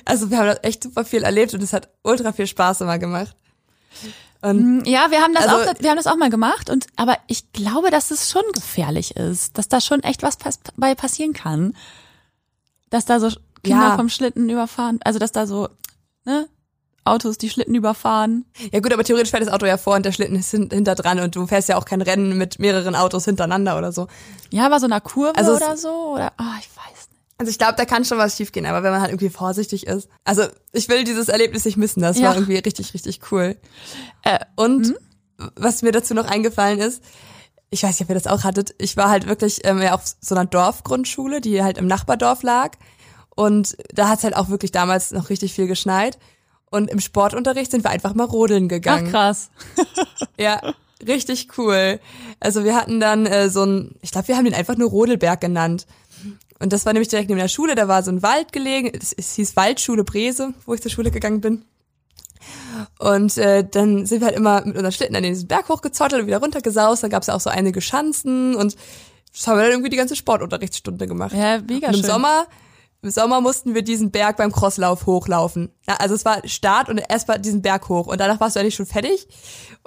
[0.05, 3.35] also wir haben echt super viel erlebt und es hat ultra viel Spaß immer gemacht.
[4.43, 6.87] Und mm, ja, wir haben das also, auch, wir haben das auch mal gemacht und,
[6.97, 10.95] aber ich glaube, dass es schon gefährlich ist, dass da schon echt was pass bei
[10.95, 11.75] passieren kann.
[12.91, 13.31] Dass da so
[13.62, 13.97] Kinder ja.
[13.97, 15.71] vom Schlitten überfahren, also dass da so,
[16.26, 16.47] ne,
[17.04, 18.44] Autos die Schlitten überfahren.
[18.73, 21.18] Ja gut, aber theoretisch fährt das Auto ja vor und der Schlitten ist hinter dran
[21.21, 24.06] und du fährst ja auch kein Rennen mit mehreren Autos hintereinander oder so.
[24.50, 27.21] Ja, aber so einer Kurve also oder so oder oh, ich weiß nicht.
[27.38, 30.09] Also ich glaube, da kann schon was schiefgehen, aber wenn man halt irgendwie vorsichtig ist.
[30.25, 32.28] Also ich will dieses Erlebnis nicht missen, das ja.
[32.28, 33.56] war irgendwie richtig, richtig cool.
[34.23, 35.50] Äh, und mhm.
[35.56, 37.02] was mir dazu noch eingefallen ist,
[37.71, 40.02] ich weiß nicht, ob ihr das auch hattet, ich war halt wirklich ähm, ja auf
[40.21, 42.76] so einer Dorfgrundschule, die halt im Nachbardorf lag.
[43.35, 46.18] Und da hat's halt auch wirklich damals noch richtig viel geschneit.
[46.73, 49.09] Und im Sportunterricht sind wir einfach mal rodeln gegangen.
[49.09, 49.51] Ach krass.
[50.38, 50.59] ja,
[51.07, 52.01] richtig cool.
[52.40, 55.38] Also wir hatten dann äh, so ein, ich glaube, wir haben den einfach nur Rodelberg
[55.38, 55.87] genannt.
[56.59, 59.12] Und das war nämlich direkt neben der Schule, da war so ein Wald gelegen, es,
[59.12, 61.66] es hieß Waldschule Brese, wo ich zur Schule gegangen bin.
[62.99, 66.27] Und äh, dann sind wir halt immer mit unseren Schlitten an diesen Berg hochgezottelt und
[66.27, 67.03] wieder runtergesaust.
[67.03, 68.77] Da gab es ja auch so einige Schanzen und
[69.35, 71.35] das haben wir dann irgendwie die ganze Sportunterrichtsstunde gemacht.
[71.35, 72.11] Ja, mega und im schön.
[72.11, 72.46] Sommer
[73.03, 75.71] im Sommer mussten wir diesen Berg beim Crosslauf hochlaufen.
[75.88, 78.61] Ja, also es war Start und erst war diesen Berg hoch und danach warst du
[78.61, 79.27] eigentlich schon fertig.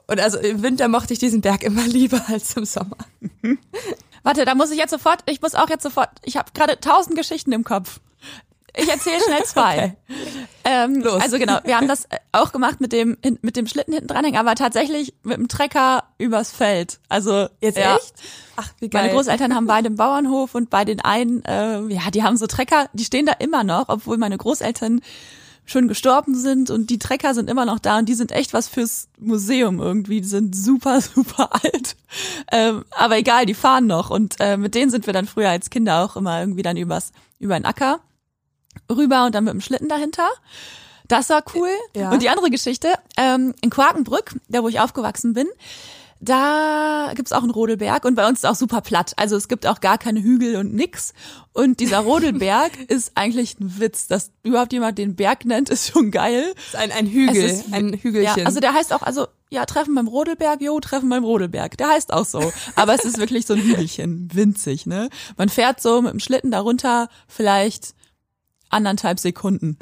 [0.07, 2.97] Und also im Winter mochte ich diesen Berg immer lieber als im Sommer.
[4.23, 7.15] Warte, da muss ich jetzt sofort, ich muss auch jetzt sofort, ich habe gerade tausend
[7.15, 7.99] Geschichten im Kopf.
[8.75, 9.95] Ich erzähle schnell zwei.
[10.09, 10.44] Okay.
[10.67, 11.21] Ähm, Los.
[11.21, 14.55] Also genau, wir haben das auch gemacht mit dem mit dem Schlitten hinten dranhängen, aber
[14.55, 16.99] tatsächlich mit dem Trecker übers Feld.
[17.07, 17.95] Also jetzt ja.
[17.95, 18.13] echt?
[18.55, 19.03] Ach, wie geil.
[19.03, 22.47] Meine Großeltern haben beide einen Bauernhof und bei den einen, äh, ja, die haben so
[22.47, 25.01] Trecker, die stehen da immer noch, obwohl meine Großeltern
[25.65, 28.67] schon gestorben sind und die Trecker sind immer noch da und die sind echt was
[28.67, 30.21] fürs Museum irgendwie.
[30.21, 31.95] Die sind super, super alt.
[32.51, 35.69] Ähm, aber egal, die fahren noch und äh, mit denen sind wir dann früher als
[35.69, 37.99] Kinder auch immer irgendwie dann übers, über den Acker
[38.89, 40.27] rüber und dann mit dem Schlitten dahinter.
[41.07, 41.69] Das war cool.
[41.95, 42.11] Ja.
[42.11, 45.47] Und die andere Geschichte, ähm, in Quakenbrück, da wo ich aufgewachsen bin,
[46.21, 49.13] da gibt's auch einen Rodelberg und bei uns ist auch super platt.
[49.17, 51.13] Also es gibt auch gar keine Hügel und nix.
[51.53, 54.07] Und dieser Rodelberg ist eigentlich ein Witz.
[54.07, 56.53] Dass überhaupt jemand den Berg nennt, ist schon geil.
[56.67, 58.39] Ist ein, ein Hügel, ist, ein Hügelchen.
[58.39, 61.77] Ja, also der heißt auch, also ja, Treffen beim Rodelberg, jo, Treffen beim Rodelberg.
[61.77, 62.51] Der heißt auch so.
[62.75, 65.09] Aber es ist wirklich so ein Hügelchen, winzig, ne?
[65.37, 67.93] Man fährt so mit dem Schlitten darunter vielleicht
[68.69, 69.77] anderthalb Sekunden.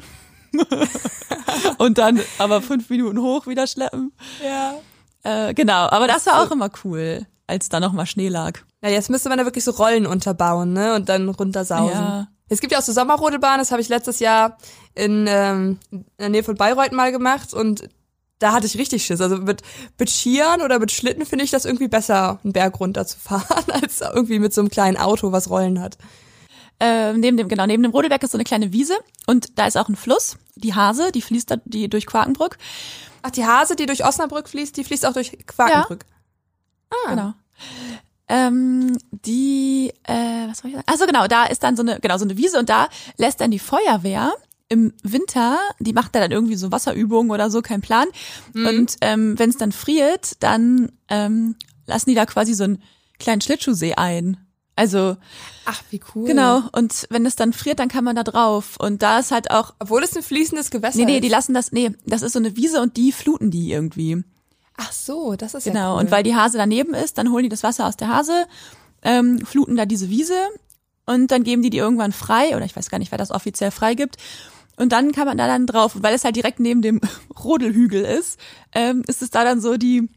[1.78, 4.12] und dann aber fünf Minuten hoch wieder schleppen.
[4.44, 4.74] Ja.
[5.22, 8.60] Äh, genau, aber das war auch immer cool, als da nochmal Schnee lag.
[8.82, 10.94] Ja, jetzt müsste man da wirklich so Rollen unterbauen, ne?
[10.94, 11.98] Und dann runtersausen.
[11.98, 12.28] Ja.
[12.48, 14.58] Es gibt ja auch so Sommerrodelbahnen, das habe ich letztes Jahr
[14.94, 17.88] in, ähm, in der Nähe von Bayreuth mal gemacht und
[18.38, 19.20] da hatte ich richtig Schiss.
[19.20, 19.62] Also mit,
[19.98, 23.64] mit Skiern oder mit Schlitten finde ich das irgendwie besser, einen Berg runter zu fahren,
[23.72, 25.96] als irgendwie mit so einem kleinen Auto, was Rollen hat.
[26.80, 29.76] Äh, neben dem, genau, neben dem Rodelberg ist so eine kleine Wiese und da ist
[29.76, 32.58] auch ein Fluss, die Hase, die fließt da die durch Quakenbrück.
[33.22, 36.04] Ach, die Hase, die durch Osnabrück fließt, die fließt auch durch Quakenbrück.
[36.04, 36.98] Ja.
[37.06, 37.10] Ah.
[37.10, 37.34] Genau.
[38.26, 40.88] Ähm, die, äh, was soll ich sagen?
[40.90, 43.50] Also genau, da ist dann so eine, genau, so eine Wiese und da lässt dann
[43.50, 44.32] die Feuerwehr
[44.68, 48.08] im Winter, die macht da dann irgendwie so Wasserübungen oder so, kein Plan.
[48.54, 48.66] Mhm.
[48.66, 51.56] Und ähm, wenn es dann friert, dann ähm,
[51.86, 52.82] lassen die da quasi so einen
[53.18, 54.38] kleinen Schlittschuhsee ein.
[54.76, 55.16] Also
[55.66, 56.26] Ach, wie cool.
[56.26, 56.62] genau.
[56.72, 58.76] Und wenn es dann friert, dann kann man da drauf.
[58.78, 59.74] Und da ist halt auch.
[59.78, 61.24] Obwohl es ein fließendes Gewässer Nee, nee, ist.
[61.24, 61.70] die lassen das.
[61.72, 64.24] Nee, das ist so eine Wiese und die fluten die irgendwie.
[64.76, 65.78] Ach so, das ist Genau.
[65.78, 66.00] ja cool.
[66.00, 68.46] Und weil die Hase daneben ist, dann holen die das Wasser aus der Hase,
[69.02, 70.34] ähm, fluten da diese Wiese
[71.06, 72.56] und dann geben die die irgendwann frei.
[72.56, 74.16] Oder ich weiß gar nicht, wer das offiziell freigibt.
[74.76, 75.94] Und dann kann man da dann drauf.
[75.94, 77.00] Und weil es halt direkt neben dem
[77.44, 78.40] Rodelhügel ist,
[78.72, 80.08] ähm, ist es da dann so die,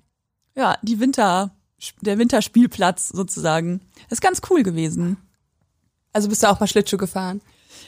[0.56, 1.52] ja, die Winter,
[2.02, 3.82] der Winterspielplatz sozusagen.
[4.10, 5.18] ist ganz cool gewesen.
[6.14, 7.42] Also bist du auch mal Schlittschuh gefahren?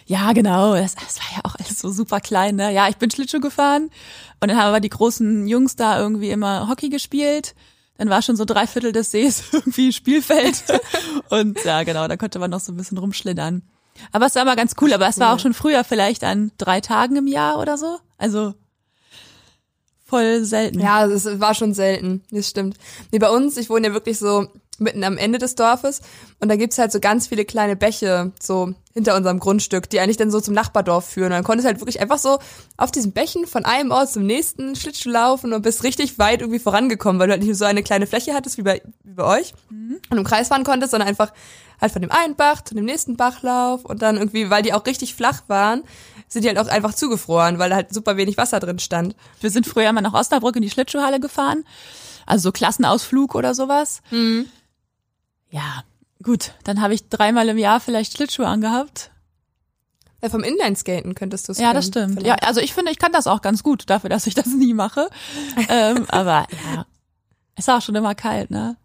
[0.05, 0.75] Ja, genau.
[0.75, 2.73] Das, das war ja auch alles so super klein, ne?
[2.73, 3.89] Ja, ich bin Schlittschuh gefahren
[4.39, 7.55] und dann haben aber die großen Jungs da irgendwie immer Hockey gespielt.
[7.97, 10.63] Dann war schon so drei Viertel des Sees irgendwie Spielfeld.
[11.29, 13.63] und ja, genau, da konnte man noch so ein bisschen rumschlittern.
[14.11, 16.79] Aber es war immer ganz cool, aber es war auch schon früher vielleicht an drei
[16.79, 17.99] Tagen im Jahr oder so.
[18.17, 18.53] Also
[20.09, 20.79] voll selten.
[20.79, 22.77] Ja, es war schon selten, das stimmt.
[23.11, 24.47] Nee, bei uns, ich wohne ja wirklich so
[24.79, 26.01] mitten am Ende des Dorfes
[26.39, 30.17] und da gibt's halt so ganz viele kleine Bäche so hinter unserem Grundstück, die eigentlich
[30.17, 31.27] dann so zum Nachbardorf führen.
[31.27, 32.39] Und dann konntest du halt wirklich einfach so
[32.77, 36.59] auf diesen Bächen von einem Ort zum nächsten Schlittschuh laufen und bist richtig weit irgendwie
[36.59, 39.53] vorangekommen, weil du halt nicht so eine kleine Fläche hattest wie bei, wie bei euch
[40.09, 41.31] und im Kreis fahren konntest, sondern einfach
[41.79, 44.85] halt von dem einen Bach zu dem nächsten Bachlauf und dann irgendwie, weil die auch
[44.85, 45.83] richtig flach waren,
[46.27, 49.15] sind die halt auch einfach zugefroren, weil da halt super wenig Wasser drin stand.
[49.39, 51.63] Wir sind früher mal nach Osnabrück in die Schlittschuhhalle gefahren.
[52.25, 54.01] Also so Klassenausflug oder sowas.
[55.49, 55.83] Ja,
[56.23, 56.53] gut.
[56.63, 59.11] Dann habe ich dreimal im Jahr vielleicht Schlittschuhe angehabt.
[60.21, 62.23] Ja, vom Inlineskaten könntest du es Ja, das stimmt.
[62.23, 64.73] Ja, also ich finde, ich kann das auch ganz gut dafür, dass ich das nie
[64.73, 65.09] mache.
[65.69, 66.85] ähm, aber ja,
[67.55, 68.77] es war auch schon immer kalt, ne?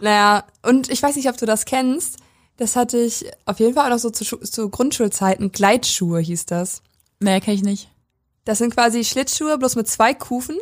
[0.00, 2.18] Naja, und ich weiß nicht, ob du das kennst.
[2.56, 5.52] Das hatte ich auf jeden Fall auch noch so zu, zu Grundschulzeiten.
[5.52, 6.82] Gleitschuhe hieß das.
[7.20, 7.88] Nee, kenn ich nicht.
[8.44, 10.58] Das sind quasi Schlittschuhe, bloß mit zwei Kufen.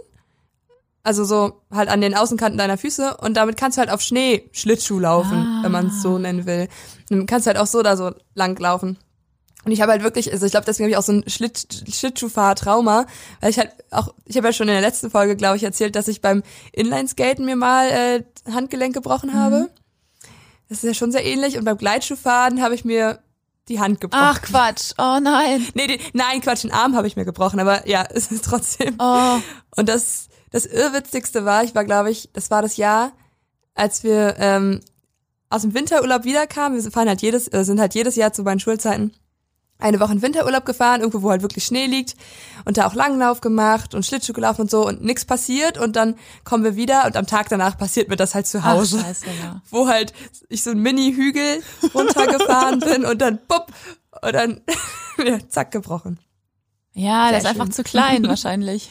[1.03, 3.17] Also so halt an den Außenkanten deiner Füße.
[3.19, 6.69] Und damit kannst du halt auf Schnee Schlittschuh laufen, wenn man es so nennen will.
[7.11, 8.99] Und dann kannst du halt auch so da so lang laufen.
[9.65, 11.85] Und ich habe halt wirklich, also ich glaube, deswegen habe ich auch so ein Schlitt,
[11.89, 13.07] Schlittschuhfahr-Trauma,
[13.41, 15.97] weil ich halt auch, ich habe ja schon in der letzten Folge, glaube ich, erzählt,
[15.97, 19.69] dass ich beim Inlineskaten mir mal äh, Handgelenk gebrochen habe.
[20.69, 21.59] Das ist ja schon sehr ähnlich.
[21.59, 23.19] Und beim Gleitschuhfahren habe ich mir
[23.69, 24.25] die Hand gebrochen.
[24.25, 24.93] Ach Quatsch.
[24.97, 25.67] Oh nein.
[25.75, 28.95] Nee, die, nein, Quatsch, den Arm habe ich mir gebrochen, aber ja, es ist trotzdem.
[28.99, 29.39] Oh.
[29.77, 33.13] Und das, das Irrwitzigste war, ich war, glaube ich, das war das Jahr,
[33.75, 34.81] als wir ähm,
[35.49, 36.83] aus dem Winterurlaub wiederkamen.
[36.83, 39.13] Wir fahren halt jedes, äh, sind halt jedes Jahr zu meinen Schulzeiten
[39.81, 42.15] eine Woche in Winterurlaub gefahren, irgendwo, wo halt wirklich Schnee liegt
[42.65, 46.17] und da auch Langlauf gemacht und Schlittschuh gelaufen und so und nichts passiert und dann
[46.45, 49.27] kommen wir wieder und am Tag danach passiert mir das halt zu Ach, Hause scheiße,
[49.43, 49.63] ja.
[49.71, 50.13] wo halt
[50.49, 51.63] ich so einen Mini-Hügel
[51.95, 53.73] runtergefahren bin und dann bupp
[54.23, 54.61] und dann
[55.25, 56.19] ja, zack gebrochen.
[56.93, 58.91] Ja, der ist Sehr einfach zu klein wahrscheinlich.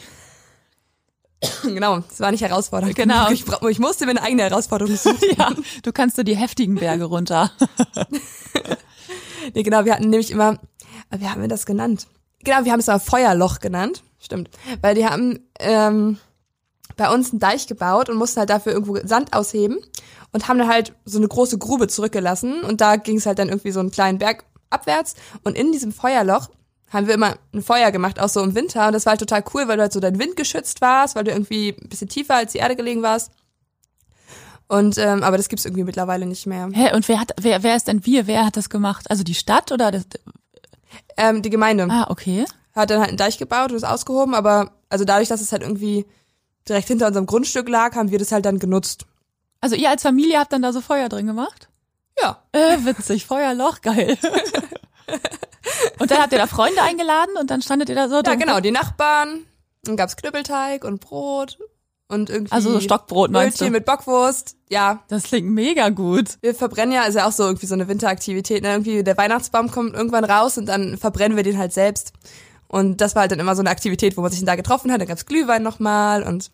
[1.62, 2.94] genau, es war nicht herausfordernd.
[2.94, 3.30] Genau.
[3.30, 5.18] Ich, ich musste mir eine eigene Herausforderung suchen.
[5.38, 5.50] Ja,
[5.82, 7.50] du kannst so die heftigen Berge runter.
[9.54, 10.58] Nee, genau, wir hatten nämlich immer,
[11.10, 12.06] wie haben wir das genannt?
[12.44, 14.02] Genau, wir haben es mal Feuerloch genannt.
[14.18, 14.50] Stimmt.
[14.82, 16.18] Weil die haben ähm,
[16.96, 19.78] bei uns einen Deich gebaut und mussten halt dafür irgendwo Sand ausheben
[20.32, 23.48] und haben dann halt so eine große Grube zurückgelassen und da ging es halt dann
[23.48, 26.48] irgendwie so einen kleinen Berg abwärts und in diesem Feuerloch
[26.90, 29.44] haben wir immer ein Feuer gemacht, auch so im Winter und das war halt total
[29.54, 32.34] cool, weil du halt so dein Wind geschützt warst, weil du irgendwie ein bisschen tiefer
[32.34, 33.30] als die Erde gelegen warst.
[34.68, 36.68] Und ähm, aber das gibt's irgendwie mittlerweile nicht mehr.
[36.72, 38.26] Hä, und wer hat, wer, wer ist denn wir?
[38.26, 39.10] Wer hat das gemacht?
[39.10, 40.04] Also die Stadt oder das?
[41.16, 41.88] Ähm, die Gemeinde.
[41.90, 42.44] Ah, okay.
[42.74, 45.62] hat dann halt einen Deich gebaut und es ausgehoben, aber also dadurch, dass es halt
[45.62, 46.06] irgendwie
[46.68, 49.06] direkt hinter unserem Grundstück lag, haben wir das halt dann genutzt.
[49.60, 51.68] Also ihr als Familie habt dann da so Feuer drin gemacht?
[52.20, 52.42] Ja.
[52.52, 54.18] Äh, witzig, Feuerloch, geil.
[55.98, 58.60] und dann habt ihr da Freunde eingeladen und dann standet ihr da so Ja, genau,
[58.60, 59.44] die Nachbarn,
[59.84, 61.58] dann gab's Knüppelteig und Brot
[62.08, 63.78] und irgendwie Also so Stockbrot meinst Brötchen du?
[63.78, 64.56] mit Bockwurst.
[64.68, 66.38] Ja, Das klingt mega gut.
[66.40, 68.70] wir verbrennen ja, ist ja auch so irgendwie so eine Winteraktivität, ne?
[68.72, 72.12] Irgendwie der Weihnachtsbaum kommt irgendwann raus und dann verbrennen wir den halt selbst.
[72.66, 74.92] Und das war halt dann immer so eine Aktivität, wo man sich dann da getroffen
[74.92, 76.50] hat, dann gab's Glühwein nochmal und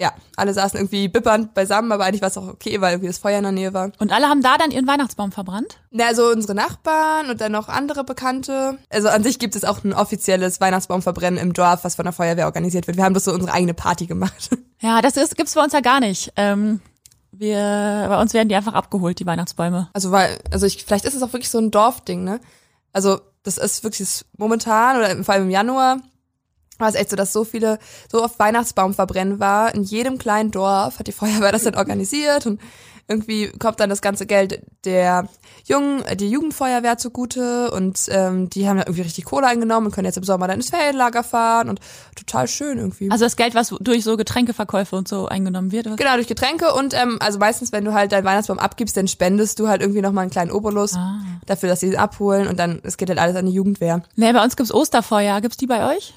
[0.00, 3.18] ja, alle saßen irgendwie bippernd beisammen, aber eigentlich war es auch okay, weil irgendwie das
[3.18, 3.92] Feuer in der Nähe war.
[3.98, 5.78] Und alle haben da dann ihren Weihnachtsbaum verbrannt?
[5.90, 8.78] Na, also unsere Nachbarn und dann noch andere Bekannte.
[8.88, 12.46] Also an sich gibt es auch ein offizielles Weihnachtsbaumverbrennen im Dorf, was von der Feuerwehr
[12.46, 12.96] organisiert wird.
[12.96, 14.50] Wir haben das so unsere eigene Party gemacht.
[14.82, 16.32] Ja, das ist, gibt's bei uns ja gar nicht.
[16.36, 16.80] Ähm,
[17.32, 19.90] wir, bei uns werden die einfach abgeholt, die Weihnachtsbäume.
[19.92, 22.40] Also weil, also ich, vielleicht ist es auch wirklich so ein Dorfding, ne?
[22.94, 25.98] Also das ist wirklich das momentan oder vor allem im Januar
[26.80, 27.78] war es echt so, dass so viele,
[28.10, 29.74] so oft Weihnachtsbaumverbrennen war.
[29.74, 32.60] In jedem kleinen Dorf hat die Feuerwehr das dann organisiert und
[33.08, 35.28] irgendwie kommt dann das ganze Geld der
[35.66, 40.04] Jungen, die Jugendfeuerwehr zugute und ähm, die haben dann irgendwie richtig Kohle eingenommen und können
[40.04, 41.80] jetzt im Sommer dann ins Ferienlager fahren und
[42.14, 43.10] total schön irgendwie.
[43.10, 45.88] Also das Geld, was durch so Getränkeverkäufe und so eingenommen wird?
[45.88, 45.96] Oder?
[45.96, 49.58] Genau, durch Getränke und ähm, also meistens, wenn du halt dein Weihnachtsbaum abgibst, dann spendest
[49.58, 51.18] du halt irgendwie nochmal einen kleinen Obolus Ah.
[51.46, 54.02] dafür, dass sie ihn abholen und dann, es geht halt alles an die Jugendwehr.
[54.14, 55.40] Nee, bei uns gibt's Osterfeuer.
[55.40, 56.14] Gibt's die bei euch?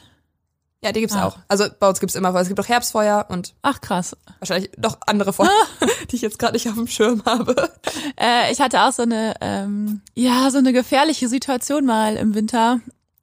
[0.84, 1.26] Ja, die gibt's Ah.
[1.26, 1.38] auch.
[1.48, 2.42] Also bei uns gibt's immer Feuer.
[2.42, 4.16] Es gibt auch Herbstfeuer und Ach krass.
[4.40, 5.50] wahrscheinlich noch andere Feuer,
[6.12, 7.72] die ich jetzt gerade nicht auf dem Schirm habe.
[8.20, 12.82] Äh, ich hatte auch so eine, ähm, ja, so eine gefährliche Situation mal im Winter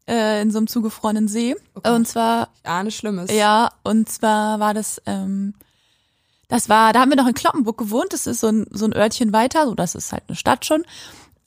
[0.08, 1.54] äh, in so einem zugefrorenen See.
[1.74, 1.90] Okay.
[1.94, 3.30] Und zwar Ich ahne Schlimmes.
[3.30, 5.54] Ja, und zwar war das, ähm,
[6.48, 8.92] das war, da haben wir noch in Kloppenburg gewohnt, das ist so ein, so ein
[8.94, 10.84] Örtchen weiter, so das ist halt eine Stadt schon.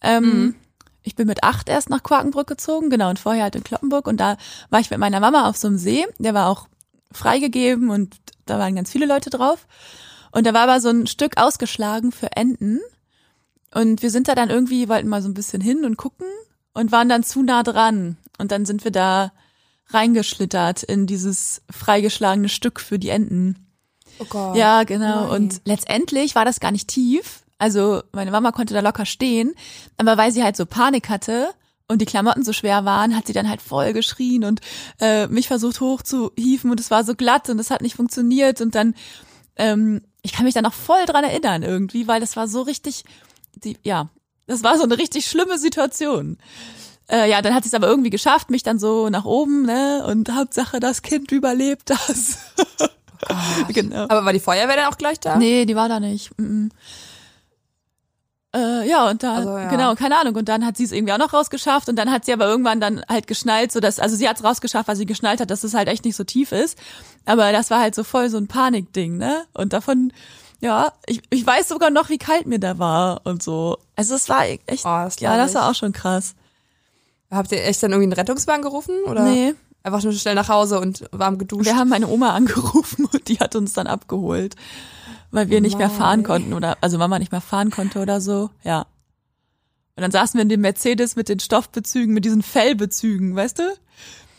[0.02, 0.56] Ähm,
[1.04, 4.18] Ich bin mit acht erst nach Quakenbrück gezogen, genau, und vorher halt in Kloppenburg und
[4.18, 4.38] da
[4.70, 6.68] war ich mit meiner Mama auf so einem See, der war auch
[7.12, 9.68] freigegeben und da waren ganz viele Leute drauf.
[10.32, 12.80] Und da war aber so ein Stück ausgeschlagen für Enten.
[13.74, 16.28] Und wir sind da dann irgendwie, wollten mal so ein bisschen hin und gucken
[16.74, 18.18] und waren dann zu nah dran.
[18.40, 19.32] Und dann sind wir da
[19.88, 23.68] reingeschlittert in dieses freigeschlagene Stück für die Enten.
[24.20, 24.56] Oh Gott.
[24.56, 25.28] Ja, genau.
[25.28, 25.30] Nein.
[25.30, 27.43] Und letztendlich war das gar nicht tief.
[27.64, 29.54] Also meine Mama konnte da locker stehen,
[29.96, 31.48] aber weil sie halt so Panik hatte
[31.88, 34.60] und die Klamotten so schwer waren, hat sie dann halt voll geschrien und
[35.00, 38.76] äh, mich versucht hochzuhieven und es war so glatt und es hat nicht funktioniert und
[38.76, 38.96] dann,
[39.56, 43.06] ähm, ich kann mich da noch voll dran erinnern irgendwie, weil das war so richtig,
[43.56, 44.10] die, ja,
[44.46, 46.40] das war so eine richtig schlimme Situation.
[47.10, 50.06] Äh, ja, dann hat sie es aber irgendwie geschafft, mich dann so nach oben, ne?
[50.06, 52.40] Und Hauptsache, das Kind überlebt das.
[53.70, 54.04] genau.
[54.10, 55.38] Aber war die Feuerwehr dann auch gleich da?
[55.38, 56.38] Nee, die war da nicht.
[56.38, 56.70] Mm -mm.
[58.56, 59.70] Äh, ja, und da, Also, ja.
[59.70, 60.36] genau, keine Ahnung.
[60.36, 62.80] Und dann hat sie es irgendwie auch noch rausgeschafft und dann hat sie aber irgendwann
[62.80, 65.64] dann halt geschnallt, so dass, also sie hat es rausgeschafft, weil sie geschnallt hat, dass
[65.64, 66.78] es halt echt nicht so tief ist.
[67.26, 69.44] Aber das war halt so voll so ein Panikding, ne?
[69.54, 70.14] Und davon,
[70.60, 73.78] ja, ich, ich weiß sogar noch, wie kalt mir da war und so.
[73.96, 76.36] Also es war echt, Oh, das ja, das war auch schon krass.
[77.32, 78.94] Habt ihr echt dann irgendwie einen Rettungswagen gerufen?
[79.08, 81.66] Oder Nee, einfach nur schnell nach Hause und warm geduscht?
[81.66, 84.56] wir haben meine Oma angerufen und die hat uns dann abgeholt,
[85.34, 85.98] weil wir nicht mehr Nein.
[85.98, 88.86] fahren konnten oder, also Mama nicht mehr fahren konnte oder so, ja.
[89.96, 93.64] Und dann saßen wir in dem Mercedes mit den Stoffbezügen, mit diesen Fellbezügen, weißt du?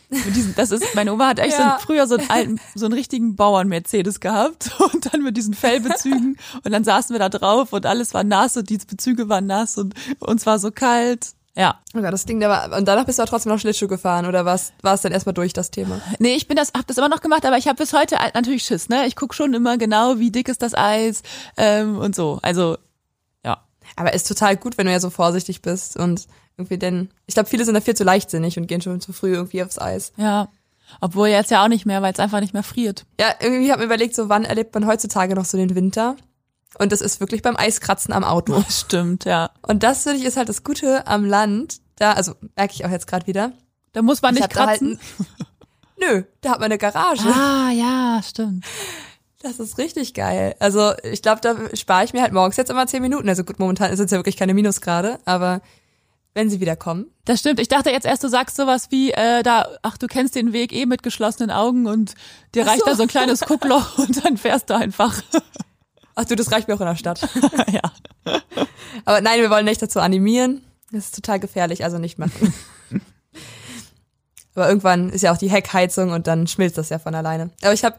[0.09, 1.71] Mit diesen, das ist, meine Oma hat echt so Ja.
[1.71, 6.37] einen, früher so einen alten, so einen richtigen Bauern-Mercedes gehabt und dann mit diesen Fellbezügen
[6.63, 9.77] und dann saßen wir da drauf und alles war nass und die Bezüge waren nass
[9.77, 11.33] und uns war so kalt.
[11.57, 11.79] Ja.
[11.95, 14.25] Oh Gott, das Ding, da war, und danach bist du auch trotzdem noch Schlittschuh gefahren
[14.25, 16.01] oder war es dann erstmal durch das Thema?
[16.19, 18.63] Nee, ich bin das, hab das immer noch gemacht, aber ich habe bis heute natürlich
[18.63, 19.07] Schiss, ne?
[19.07, 21.23] Ich guck schon immer genau, wie dick ist das Eis
[21.55, 22.39] ähm, und so.
[22.41, 22.77] Also,
[23.45, 23.63] ja.
[23.95, 27.49] Aber ist total gut, wenn du ja so vorsichtig bist und irgendwie denn, ich glaube,
[27.49, 30.11] viele sind da viel zu leichtsinnig und gehen schon zu früh irgendwie aufs Eis.
[30.17, 30.49] Ja.
[31.01, 33.05] Obwohl jetzt ja auch nicht mehr, weil es einfach nicht mehr friert.
[33.19, 36.15] Ja, irgendwie habe mir überlegt, so wann erlebt man heutzutage noch so den Winter?
[36.77, 38.63] Und das ist wirklich beim Eiskratzen am Auto.
[38.69, 39.51] Stimmt, ja.
[39.61, 41.77] Und das finde ich ist halt das Gute am Land.
[41.95, 43.53] Da, also merke ich auch jetzt gerade wieder.
[43.93, 44.99] Da muss man Ich nicht hab da halt kratzen.
[45.97, 47.25] Nö, da hat man eine Garage.
[47.27, 48.65] ah, ja, stimmt.
[49.41, 50.55] Das ist richtig geil.
[50.59, 53.29] Also ich glaube, da spare ich mir halt morgens jetzt immer zehn Minuten.
[53.29, 55.61] Also gut, momentan ist es ja wirklich keine Minusgrade, aber
[56.33, 57.05] wenn sie wieder kommen.
[57.23, 57.59] Das stimmt.
[57.61, 60.73] Ich dachte jetzt erst, du sagst sowas wie, äh, da, ach, du kennst den Weg
[60.73, 62.15] eh mit geschlossenen Augen und
[62.53, 62.85] dir Ach reicht so.
[62.87, 65.21] da so ein kleines Guckloch und dann fährst du einfach.
[66.15, 67.27] Ach du, das reicht mir auch in der Stadt.
[67.71, 67.81] ja.
[69.03, 70.61] Aber nein, wir wollen nicht dazu animieren.
[70.91, 72.53] Das ist total gefährlich, also nicht machen.
[74.55, 77.49] Aber irgendwann ist ja auch die Heckheizung und dann schmilzt das ja von alleine.
[77.61, 77.97] Aber ich habe,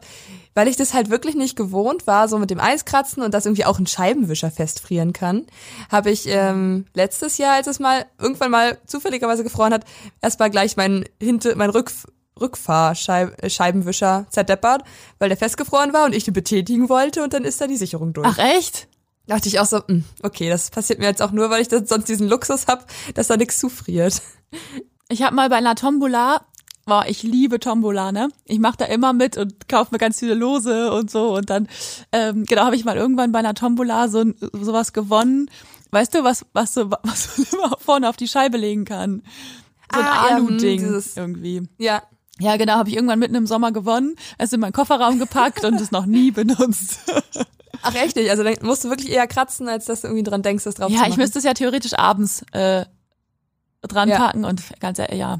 [0.55, 3.65] weil ich das halt wirklich nicht gewohnt war, so mit dem Eiskratzen und dass irgendwie
[3.65, 5.45] auch ein Scheibenwischer festfrieren kann,
[5.91, 9.85] habe ich ähm, letztes Jahr, als es mal irgendwann mal zufälligerweise gefroren hat,
[10.19, 11.91] erstmal gleich meinen Hinter, mein Rück,
[12.41, 14.83] Rückfahrscheibenwischer zerdeppert,
[15.19, 18.13] weil der festgefroren war und ich den betätigen wollte und dann ist da die Sicherung
[18.13, 18.27] durch.
[18.27, 18.87] Ach, echt?
[19.27, 22.07] Dachte ich auch so, hm, okay, das passiert mir jetzt auch nur, weil ich sonst
[22.07, 24.21] diesen Luxus hab, dass da nichts zufriert.
[25.09, 26.41] Ich habe mal bei einer Tombola,
[26.85, 28.29] boah, ich liebe Tombola, ne?
[28.45, 31.67] Ich mache da immer mit und kaufe mir ganz viele Lose und so und dann
[32.13, 34.23] ähm, genau habe ich mal irgendwann bei einer Tombola so
[34.53, 35.49] sowas gewonnen.
[35.91, 39.23] Weißt du, was was so was man immer vorne auf die Scheibe legen kann?
[39.93, 41.63] So ein Ah, ja, Alu-Ding hm, dieses- irgendwie.
[41.77, 42.03] Ja.
[42.39, 45.79] Ja, genau, habe ich irgendwann mitten im Sommer gewonnen, es in meinen Kofferraum gepackt und
[45.81, 46.99] es noch nie benutzt.
[47.81, 50.41] Ach echt nicht, also dann musst du wirklich eher kratzen, als dass du irgendwie dran
[50.41, 52.85] denkst, das drauf zu ja, ich müsste es ja theoretisch abends äh,
[53.81, 54.17] dran Ja.
[54.17, 55.39] packen und ganz ehrlich, ja,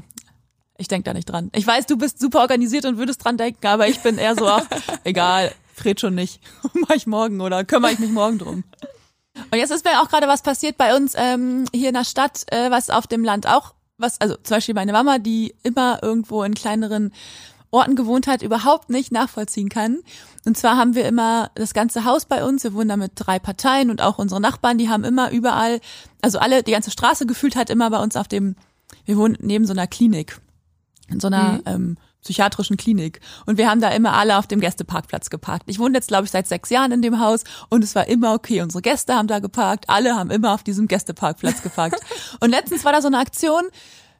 [0.76, 1.50] ich denk da nicht dran.
[1.54, 4.46] Ich weiß, du bist super organisiert und würdest dran denken, aber ich bin eher so,
[4.48, 4.64] ach,
[5.04, 6.40] egal, friert schon nicht.
[6.74, 8.64] Mach ich morgen oder kümmere ich mich morgen drum.
[9.50, 12.44] Und jetzt ist mir auch gerade was passiert bei uns ähm, hier in der Stadt,
[12.52, 16.42] äh, was auf dem Land auch, was, also zum Beispiel meine Mama, die immer irgendwo
[16.44, 17.12] in kleineren
[17.70, 19.98] Orten gewohnt hat, überhaupt nicht nachvollziehen kann.
[20.46, 23.38] Und zwar haben wir immer das ganze Haus bei uns, wir wohnen da mit drei
[23.38, 25.80] Parteien und auch unsere Nachbarn, die haben immer überall,
[26.22, 28.56] also alle, die ganze Straße gefühlt hat immer bei uns auf dem,
[29.04, 30.40] wir wohnen neben so einer Klinik,
[31.08, 31.62] in so einer mhm.
[31.66, 33.20] ähm, psychiatrischen Klinik.
[33.46, 35.64] Und wir haben da immer alle auf dem Gästeparkplatz geparkt.
[35.66, 38.34] Ich wohne jetzt, glaube ich, seit sechs Jahren in dem Haus und es war immer
[38.34, 38.60] okay.
[38.62, 42.00] Unsere Gäste haben da geparkt, alle haben immer auf diesem Gästeparkplatz geparkt.
[42.40, 43.64] und letztens war da so eine Aktion,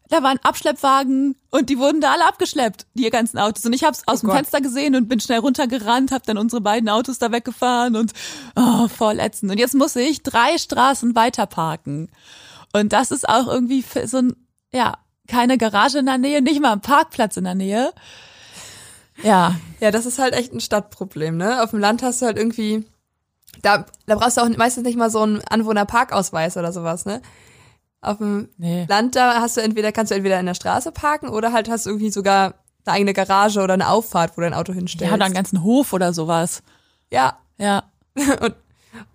[0.08, 3.64] da waren Abschleppwagen und die wurden da alle abgeschleppt, die ganzen Autos.
[3.66, 4.36] Und ich habe es aus oh dem Gott.
[4.36, 8.12] Fenster gesehen und bin schnell runtergerannt, habe dann unsere beiden Autos da weggefahren und
[8.56, 9.52] oh, voll ätzend.
[9.52, 12.10] Und jetzt muss ich drei Straßen weiter parken.
[12.72, 14.36] Und das ist auch irgendwie so ein,
[14.72, 17.92] ja, keine Garage in der Nähe, nicht mal ein Parkplatz in der Nähe.
[19.22, 19.54] Ja.
[19.80, 21.62] Ja, das ist halt echt ein Stadtproblem, ne?
[21.62, 22.84] Auf dem Land hast du halt irgendwie,
[23.62, 27.22] da, da brauchst du auch meistens nicht mal so einen Anwohnerparkausweis oder sowas, ne?
[28.00, 28.86] Auf dem nee.
[28.88, 31.86] Land, da hast du entweder, kannst du entweder in der Straße parken oder halt hast
[31.86, 35.10] du irgendwie sogar eine eigene Garage oder eine Auffahrt, wo dein Auto hinstellst.
[35.10, 36.62] Ja, oder einen ganzen Hof oder sowas.
[37.10, 37.38] Ja.
[37.58, 37.84] Ja.
[38.16, 38.54] und,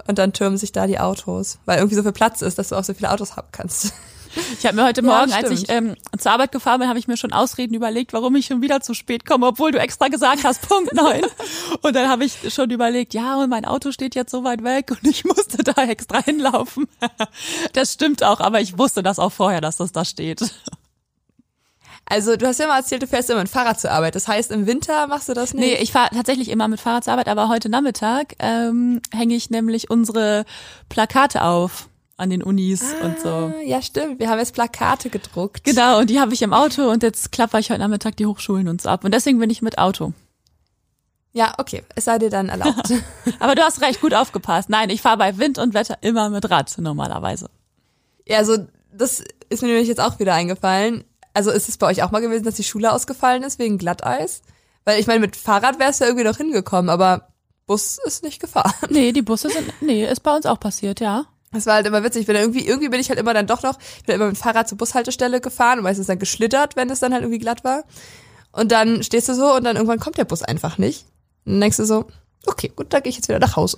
[0.08, 2.76] und dann türmen sich da die Autos, weil irgendwie so viel Platz ist, dass du
[2.76, 3.93] auch so viele Autos haben kannst.
[4.58, 7.08] Ich habe mir heute Morgen, ja, als ich ähm, zur Arbeit gefahren bin, habe ich
[7.08, 10.43] mir schon Ausreden überlegt, warum ich schon wieder zu spät komme, obwohl du extra gesagt
[10.43, 11.22] hast, Punkt neun.
[11.82, 14.91] Und dann habe ich schon überlegt, ja, und mein Auto steht jetzt so weit weg
[14.91, 16.88] und ich musste da extra hinlaufen.
[17.74, 20.41] Das stimmt auch, aber ich wusste das auch vorher, dass das da steht.
[22.06, 24.15] Also du hast ja mal erzählt, du fährst immer mit Fahrrad zur Arbeit.
[24.15, 25.63] Das heißt, im Winter machst du das nicht?
[25.63, 29.50] Nee, ich fahre tatsächlich immer mit Fahrrad zur Arbeit, aber heute Nachmittag ähm, hänge ich
[29.50, 30.46] nämlich unsere
[30.89, 33.30] Plakate auf an den Unis ah, und so.
[33.30, 34.19] Ah, ja, stimmt.
[34.19, 35.63] Wir haben jetzt Plakate gedruckt.
[35.63, 38.67] Genau, und die habe ich im Auto und jetzt klapper ich heute Nachmittag die Hochschulen
[38.67, 39.04] und so ab.
[39.04, 40.13] Und deswegen bin ich mit Auto.
[41.34, 41.84] Ja, okay.
[41.95, 42.93] Es sei dir dann erlaubt.
[43.39, 44.69] Aber du hast recht gut aufgepasst.
[44.69, 47.49] Nein, ich fahre bei Wind und Wetter immer mit Rad normalerweise.
[48.28, 48.58] Ja, also
[48.93, 51.04] das ist mir nämlich jetzt auch wieder eingefallen.
[51.34, 54.43] Also ist es bei euch auch mal gewesen, dass die Schule ausgefallen ist wegen Glatteis?
[54.86, 57.30] Weil ich meine, mit Fahrrad wärst du ja irgendwie noch hingekommen, aber
[57.65, 58.73] Bus ist nicht gefahren.
[58.89, 61.26] Nee, die Busse sind, nee, ist bei uns auch passiert, ja.
[61.54, 62.22] Das war halt immer witzig.
[62.22, 64.36] Ich bin irgendwie, irgendwie bin ich halt immer dann doch noch, ich bin immer mit
[64.36, 67.63] dem Fahrrad zur Bushaltestelle gefahren und meistens dann geschlittert, wenn es dann halt irgendwie glatt
[67.63, 67.84] war.
[68.52, 71.06] Und dann stehst du so und dann irgendwann kommt der Bus einfach nicht.
[71.46, 72.06] Und dann denkst du so,
[72.46, 73.78] okay, gut, dann gehe ich jetzt wieder nach Hause.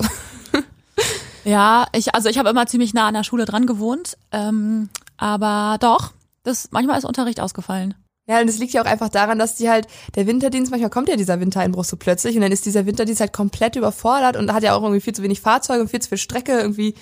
[1.43, 4.17] ja, ich, also ich habe immer ziemlich nah an der Schule dran gewohnt.
[4.31, 6.11] Ähm, aber doch,
[6.43, 7.95] das, manchmal ist Unterricht ausgefallen.
[8.27, 11.09] Ja, und das liegt ja auch einfach daran, dass die halt, der Winterdienst, manchmal kommt
[11.09, 14.63] ja dieser Wintereinbruch so plötzlich und dann ist dieser Winterdienst halt komplett überfordert und hat
[14.63, 16.95] ja auch irgendwie viel zu wenig Fahrzeuge und viel zu viel Strecke irgendwie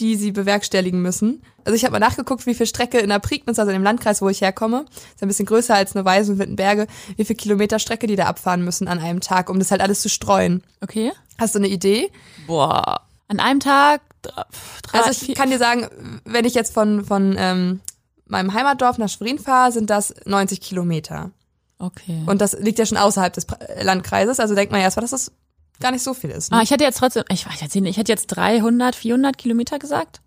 [0.00, 1.42] die sie bewerkstelligen müssen.
[1.64, 4.22] Also ich habe mal nachgeguckt, wie viel Strecke in der Prignitz, also in dem Landkreis,
[4.22, 6.86] wo ich herkomme, ist ein bisschen größer als eine Weise und Wittenberge,
[7.16, 10.00] wie viel Kilometer Strecke die da abfahren müssen an einem Tag, um das halt alles
[10.00, 10.62] zu streuen.
[10.80, 11.12] Okay.
[11.38, 12.10] Hast du eine Idee?
[12.46, 13.02] Boah.
[13.28, 14.00] An einem Tag?
[14.22, 15.34] Drei, also ich vier.
[15.34, 15.88] kann dir sagen,
[16.24, 17.80] wenn ich jetzt von, von ähm,
[18.26, 21.30] meinem Heimatdorf nach Schwerin fahre, sind das 90 Kilometer.
[21.78, 22.22] Okay.
[22.26, 23.46] Und das liegt ja schon außerhalb des
[23.82, 25.32] Landkreises, also denkt man erstmal, das ist
[25.80, 26.50] gar nicht so viel ist.
[26.50, 26.58] Ne?
[26.58, 29.78] Ah, ich hätte jetzt trotzdem, ich weiß jetzt nicht, ich hätte jetzt 300, 400 Kilometer
[29.78, 30.20] gesagt.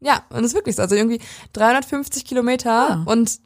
[0.00, 0.82] Ja, und das ist wirklich so.
[0.82, 1.20] Also irgendwie
[1.52, 3.02] 350 Kilometer ah.
[3.06, 3.38] und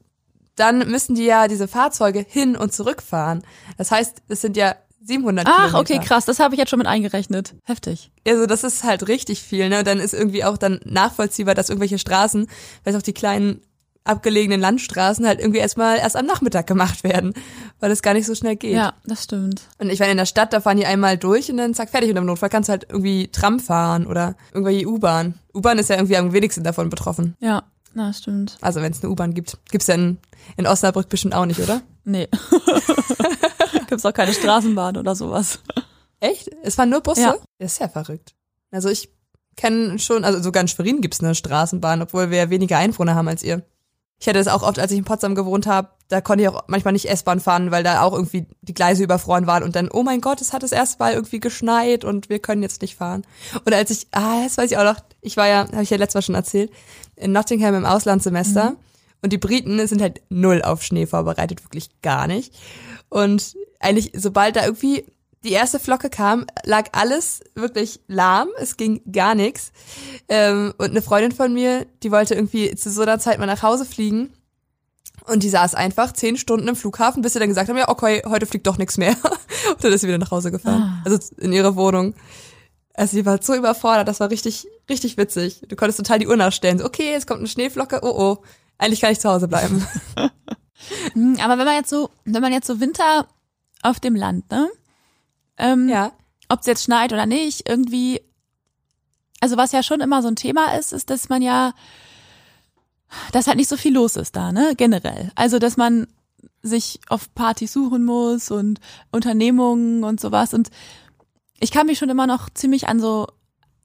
[0.56, 3.42] dann müssen die ja diese Fahrzeuge hin und zurückfahren.
[3.76, 5.78] Das heißt, es sind ja 700 Ach, Kilometer.
[5.78, 7.54] okay, krass, das habe ich jetzt schon mit eingerechnet.
[7.64, 8.10] Heftig.
[8.26, 9.84] Also das ist halt richtig viel, ne?
[9.84, 12.48] Dann ist irgendwie auch dann nachvollziehbar, dass irgendwelche Straßen,
[12.82, 13.60] vielleicht auch die kleinen
[14.08, 17.34] abgelegenen Landstraßen halt irgendwie erstmal erst am Nachmittag gemacht werden,
[17.80, 18.74] weil es gar nicht so schnell geht.
[18.74, 19.62] Ja, das stimmt.
[19.78, 22.10] Und ich war in der Stadt, da fahren die einmal durch und dann zack, fertig.
[22.10, 25.34] Und im Notfall kannst du halt irgendwie Tram fahren oder irgendwelche U-Bahn.
[25.54, 27.36] U-Bahn ist ja irgendwie am wenigsten davon betroffen.
[27.40, 27.64] Ja,
[27.94, 28.58] na, stimmt.
[28.60, 29.58] Also wenn es eine U-Bahn gibt.
[29.70, 30.18] Gibt's ja in,
[30.56, 31.82] in Osnabrück bestimmt auch nicht, oder?
[32.08, 32.28] Nee.
[33.88, 35.58] Gibt's auch keine Straßenbahn oder sowas.
[36.20, 36.48] Echt?
[36.62, 37.20] Es waren nur Busse?
[37.20, 37.34] Ja.
[37.58, 38.36] Das ist ja verrückt.
[38.70, 39.10] Also ich
[39.56, 43.26] kenne schon, also sogar in Schwerin gibt's eine Straßenbahn, obwohl wir ja weniger Einwohner haben
[43.26, 43.64] als ihr.
[44.18, 46.64] Ich hatte das auch oft, als ich in Potsdam gewohnt habe, da konnte ich auch
[46.68, 50.02] manchmal nicht S-Bahn fahren, weil da auch irgendwie die Gleise überfroren waren und dann, oh
[50.02, 53.26] mein Gott, es hat es erst mal irgendwie geschneit und wir können jetzt nicht fahren.
[53.64, 55.96] Und als ich, ah, das weiß ich auch noch, ich war ja, habe ich ja
[55.96, 56.70] letztes Mal schon erzählt,
[57.16, 58.76] in Nottingham im Auslandssemester mhm.
[59.22, 62.54] und die Briten sind halt null auf Schnee vorbereitet, wirklich gar nicht.
[63.08, 65.04] Und eigentlich, sobald da irgendwie
[65.46, 69.72] die erste Flocke kam, lag alles wirklich lahm, es ging gar nichts.
[70.28, 73.62] Ähm, und eine Freundin von mir, die wollte irgendwie zu so einer Zeit mal nach
[73.62, 74.32] Hause fliegen.
[75.24, 78.22] Und die saß einfach zehn Stunden im Flughafen, bis sie dann gesagt haben, ja, okay,
[78.26, 79.10] heute fliegt doch nichts mehr.
[79.70, 80.82] und dann ist sie wieder nach Hause gefahren.
[80.82, 81.02] Ah.
[81.04, 82.14] Also in ihre Wohnung.
[82.94, 85.62] Also sie war so überfordert, das war richtig, richtig witzig.
[85.68, 86.78] Du konntest total die Uhr nachstellen.
[86.78, 88.44] So, okay, jetzt kommt eine Schneeflocke, oh oh,
[88.78, 89.86] eigentlich kann ich zu Hause bleiben.
[91.14, 93.26] Hm, aber wenn man jetzt so, wenn man jetzt so Winter
[93.82, 94.68] auf dem Land, ne?
[95.58, 96.12] Ähm, ja.
[96.48, 98.20] Ob es jetzt schneit oder nicht, irgendwie,
[99.40, 101.72] also was ja schon immer so ein Thema ist, ist, dass man ja,
[103.32, 105.32] dass halt nicht so viel los ist da, ne, generell.
[105.34, 106.06] Also, dass man
[106.62, 108.80] sich auf Partys suchen muss und
[109.10, 110.54] Unternehmungen und sowas.
[110.54, 110.70] Und
[111.58, 113.28] ich kann mich schon immer noch ziemlich an so,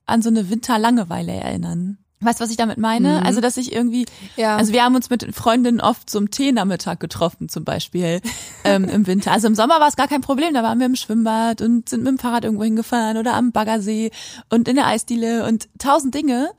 [0.06, 1.98] an so eine Winterlangeweile erinnern.
[2.22, 3.18] Weißt du, was ich damit meine?
[3.20, 3.26] Mhm.
[3.26, 4.06] Also, dass ich irgendwie,
[4.36, 4.56] Ja.
[4.56, 8.20] also wir haben uns mit Freundinnen oft zum Teenachmittag getroffen, zum Beispiel
[8.64, 9.32] ähm, im Winter.
[9.32, 12.02] Also im Sommer war es gar kein Problem, da waren wir im Schwimmbad und sind
[12.04, 14.10] mit dem Fahrrad irgendwo hingefahren oder am Baggersee
[14.48, 16.50] und in der Eisdiele und tausend Dinge.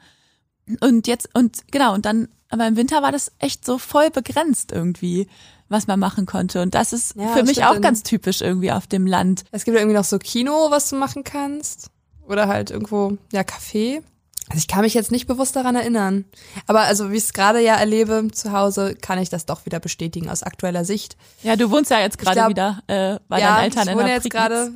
[0.80, 4.72] Und jetzt, und genau, und dann, aber im Winter war das echt so voll begrenzt
[4.72, 5.28] irgendwie,
[5.70, 6.62] was man machen konnte.
[6.62, 9.44] Und das ist Ja, für mich auch ganz typisch irgendwie auf dem Land.
[9.52, 11.90] Es gibt ja irgendwie noch so Kino, was du machen kannst.
[12.28, 14.02] Oder halt irgendwo, ja, Café.
[14.50, 16.26] Also ich kann mich jetzt nicht bewusst daran erinnern.
[16.68, 19.80] Aber also wie ich es gerade ja erlebe zu Hause, kann ich das doch wieder
[19.80, 21.18] bestätigen aus aktueller Sicht.
[21.44, 24.06] Ja, du wohnst ja jetzt gerade wieder äh, bei ja, deinen Eltern ich in wohne
[24.06, 24.44] der jetzt Prignitz.
[24.44, 24.72] gerade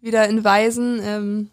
[0.00, 1.00] wieder in Weisen.
[1.02, 1.50] Ähm,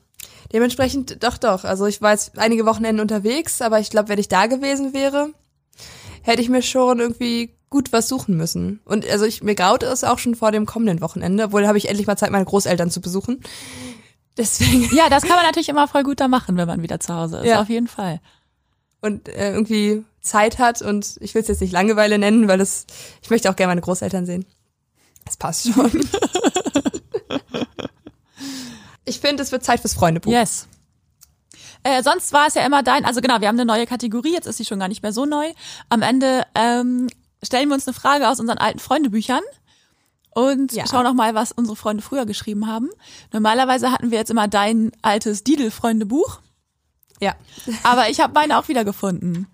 [0.52, 1.64] dementsprechend doch, doch.
[1.64, 5.30] Also ich war jetzt einige Wochenenden unterwegs, aber ich glaube, wenn ich da gewesen wäre,
[6.24, 8.80] hätte ich mir schon irgendwie gut was suchen müssen.
[8.86, 11.90] Und also ich mir graute es auch schon vor dem kommenden Wochenende, obwohl habe ich
[11.90, 13.42] endlich mal Zeit, meine Großeltern zu besuchen.
[14.38, 17.14] Deswegen Ja, das kann man natürlich immer voll gut da machen, wenn man wieder zu
[17.14, 17.46] Hause ist.
[17.48, 17.62] Ja.
[17.62, 18.20] Auf jeden Fall.
[19.02, 22.86] und äh, irgendwie Zeit hat und ich will es jetzt nicht Langeweile nennen, weil das
[23.22, 24.46] ich möchte auch gerne meine Großeltern sehen.
[25.26, 25.92] Das passt schon.
[29.06, 30.32] ich finde, es wird Zeit fürs Freundebuch.
[30.32, 30.68] Yes.
[31.84, 34.48] Äh, sonst war es ja immer dein, also genau, wir haben eine neue Kategorie, jetzt
[34.48, 35.54] ist sie schon gar nicht mehr so neu.
[35.90, 37.08] Am Ende ähm,
[37.44, 39.42] stellen wir uns eine Frage aus unseren alten Freundebüchern
[40.38, 40.86] und Ja.
[40.88, 42.90] schauen auch mal, was unsere Freunde früher geschrieben haben.
[43.34, 46.40] Normalerweise hatten wir jetzt immer dein altes Didel-Freundebuch,
[47.20, 47.34] Ja,
[47.84, 49.48] aber ich habe meine auch wieder gefunden.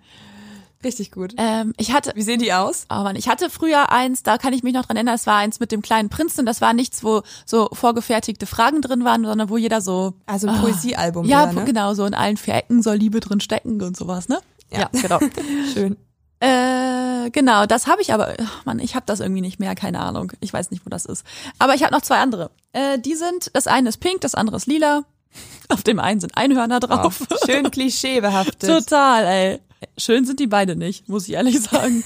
[0.83, 1.33] richtig gut.
[1.37, 2.85] Ähm, ich hatte, Wie sehen die aus?
[2.89, 5.37] Oh Mann, ich hatte früher eins, da kann ich mich noch dran erinnern, es war
[5.37, 9.49] eins mit dem kleinen Prinzen, das war nichts, wo so vorgefertigte Fragen drin waren, sondern
[9.49, 11.25] wo jeder so Also ein Poesiealbum.
[11.25, 11.65] Ja, wieder, ne?
[11.65, 14.39] genau, so in allen vier Ecken soll Liebe drin stecken und sowas, ne?
[14.69, 14.89] Ja.
[14.91, 15.19] genau.
[15.73, 15.95] Schön.
[16.39, 19.99] Äh, genau, das habe ich aber, ach Mann, ich habe das irgendwie nicht mehr, keine
[19.99, 20.31] Ahnung.
[20.41, 21.25] Ich weiß nicht, wo das ist.
[21.59, 22.51] Aber ich habe noch zwei andere.
[22.73, 25.05] Äh, die sind, das eine ist pink, das andere ist lila.
[25.69, 27.25] Auf dem einen sind Einhörner drauf.
[27.45, 28.69] Schön klischeebehaftet.
[28.69, 29.59] Total, ey.
[29.97, 32.03] Schön sind die beide nicht, muss ich ehrlich sagen.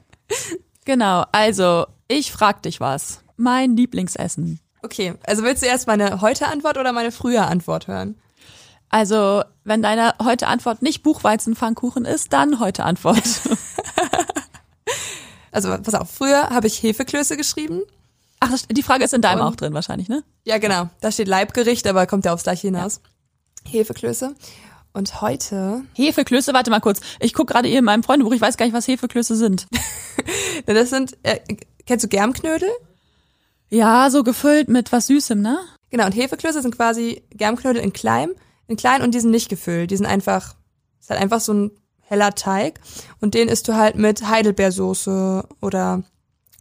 [0.84, 3.22] genau, also, ich frag dich was.
[3.36, 4.60] Mein Lieblingsessen.
[4.82, 8.16] Okay, also willst du erst meine heute Antwort oder meine früher Antwort hören?
[8.94, 13.24] Also, wenn deine heute Antwort nicht Buchweizenpfannkuchen ist, dann heute Antwort.
[15.50, 17.82] Also pass auf, früher habe ich Hefeklöße geschrieben.
[18.40, 20.24] Ach, die Frage ist in deinem Und- auch drin wahrscheinlich, ne?
[20.42, 20.90] Ja, genau.
[21.00, 23.00] Da steht Leibgericht, aber kommt ja aufs gleiche hinaus.
[23.64, 24.34] Hefeklöße.
[24.94, 27.00] Und heute, Hefeklöße, warte mal kurz.
[27.20, 29.68] Ich guck gerade hier in meinem Freundebuch, ich weiß gar nicht, was Hefeklöße sind.
[30.66, 31.38] das sind, äh,
[31.86, 32.70] kennst du Germknödel?
[33.70, 35.60] Ja, so gefüllt mit was Süßem, ne?
[35.90, 38.30] Genau, und Hefeklöße sind quasi Germknödel in klein,
[38.66, 39.90] in klein und die sind nicht gefüllt.
[39.90, 40.54] Die sind einfach,
[41.00, 42.80] ist halt einfach so ein heller Teig.
[43.20, 46.02] Und den isst du halt mit Heidelbeersoße oder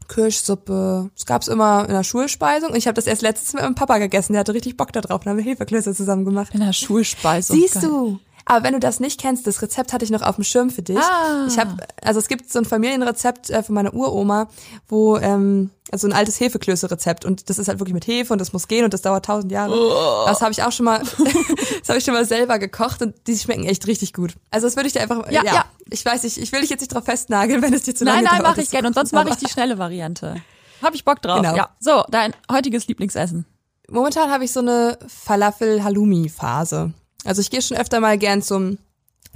[0.08, 1.10] Kirschsuppe.
[1.16, 2.72] Das gab's immer in der Schulspeisung.
[2.72, 4.34] Und ich habe das erst letztens mit meinem Papa gegessen.
[4.34, 5.22] Der hatte richtig Bock da drauf.
[5.24, 6.54] Dann haben wir Hefeklöße zusammen gemacht.
[6.54, 7.54] In der Schulspeise.
[7.54, 8.20] Siehst du?
[8.46, 10.82] Aber wenn du das nicht kennst, das Rezept hatte ich noch auf dem Schirm für
[10.82, 10.98] dich.
[10.98, 11.46] Ah.
[11.48, 14.50] Ich habe, also es gibt so ein Familienrezept äh, von meiner Uroma,
[14.88, 18.52] wo ähm, also ein altes Hefeklöße-Rezept und das ist halt wirklich mit Hefe und das
[18.52, 19.74] muss gehen und das dauert tausend Jahre.
[19.74, 20.26] Oh.
[20.28, 21.00] Das habe ich auch schon mal,
[21.80, 24.34] das habe ich schon mal selber gekocht und die schmecken echt richtig gut.
[24.52, 25.66] Also das würde ich dir einfach, Ja, ja.
[25.90, 28.16] ich weiß nicht, ich will dich jetzt nicht drauf festnageln, wenn es dir zu Nein,
[28.16, 28.52] lange nein, dauert.
[28.58, 28.88] mache ich gerne.
[28.88, 30.36] Und sonst mache ich die schnelle Variante.
[30.82, 31.38] Hab ich Bock drauf.
[31.42, 31.56] Genau.
[31.56, 31.70] Ja.
[31.80, 33.46] So, dein heutiges Lieblingsessen.
[33.90, 36.94] Momentan habe ich so eine Falafel-Halloumi-Phase.
[37.24, 38.78] Also ich gehe schon öfter mal gern zum,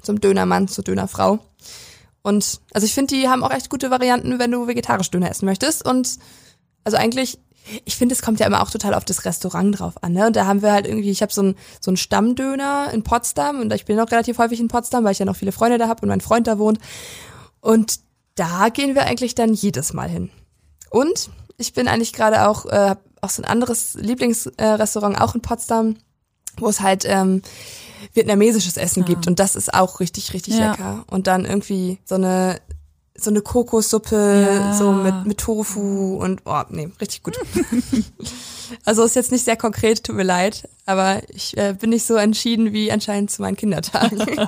[0.02, 1.40] zum Dönermann, zur Dönerfrau.
[2.22, 5.46] Und also ich finde, die haben auch echt gute Varianten, wenn du vegetarisch Döner essen
[5.46, 5.86] möchtest.
[5.86, 6.18] Und
[6.84, 7.40] also eigentlich,
[7.86, 10.14] ich finde, es kommt ja immer auch total auf das Restaurant drauf an.
[10.14, 10.28] Ne?
[10.28, 13.62] Und da haben wir halt irgendwie, ich habe so einen so einen Stammdöner in Potsdam
[13.62, 15.88] und ich bin auch relativ häufig in Potsdam, weil ich ja noch viele Freunde da
[15.88, 16.80] habe und mein Freund da wohnt.
[17.62, 18.00] Und
[18.36, 20.30] da gehen wir eigentlich dann jedes Mal hin.
[20.90, 25.42] Und ich bin eigentlich gerade auch, äh, auch so ein anderes Lieblingsrestaurant, äh, auch in
[25.42, 25.96] Potsdam,
[26.62, 27.42] wo es halt ähm,
[28.14, 30.72] vietnamesisches Essen gibt und das ist auch richtig, richtig Ja.
[30.72, 31.04] lecker.
[31.10, 32.60] Und dann irgendwie so eine
[33.20, 34.74] so eine Kokossuppe, Ja.
[34.74, 37.36] so mit, mit Tofu und oh, nee, richtig gut.
[38.86, 42.14] also ist jetzt nicht sehr konkret, tut mir leid, aber ich äh, bin nicht so
[42.16, 44.22] entschieden wie anscheinend zu meinen Kindertagen.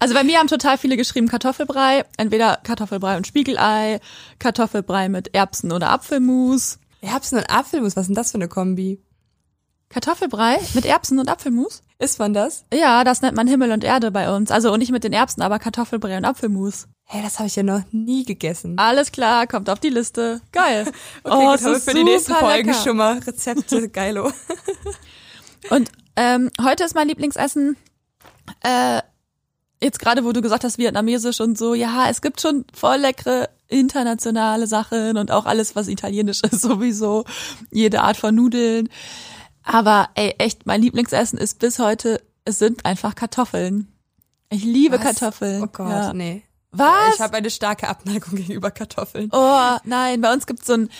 [0.00, 2.04] Also bei mir haben total viele geschrieben Kartoffelbrei.
[2.16, 4.00] Entweder Kartoffelbrei und Spiegelei,
[4.40, 6.78] Kartoffelbrei mit Erbsen oder Apfelmus.
[7.02, 8.98] Erbsen und Apfelmus, was ist denn das für eine Kombi?
[9.92, 11.82] Kartoffelbrei mit Erbsen und Apfelmus?
[11.98, 12.64] Isst man das?
[12.72, 14.52] Ja, das nennt man Himmel und Erde bei uns.
[14.52, 16.86] Also nicht mit den Erbsen, aber Kartoffelbrei und Apfelmus.
[17.02, 18.78] Hey, das habe ich ja noch nie gegessen.
[18.78, 20.40] Alles klar, kommt auf die Liste.
[20.52, 20.86] Geil.
[21.24, 22.82] Okay, oh, gut, haben wir ist für die nächsten Folgen lecker.
[22.82, 24.32] schon mal Rezepte, geilo.
[25.70, 27.76] Und ähm, heute ist mein Lieblingsessen,
[28.62, 29.02] äh,
[29.82, 33.48] jetzt gerade wo du gesagt hast, vietnamesisch und so, ja, es gibt schon voll leckere
[33.66, 37.24] internationale Sachen und auch alles, was italienisch ist, sowieso.
[37.72, 38.88] Jede Art von Nudeln.
[39.62, 43.88] Aber ey, echt, mein Lieblingsessen ist bis heute, es sind einfach Kartoffeln.
[44.48, 45.02] Ich liebe Was?
[45.02, 45.62] Kartoffeln.
[45.62, 46.12] Oh Gott, ja.
[46.12, 46.42] nee.
[46.72, 47.14] Was?
[47.14, 49.30] Ich habe eine starke Abneigung gegenüber Kartoffeln.
[49.32, 50.90] Oh, nein, bei uns gibt's so ein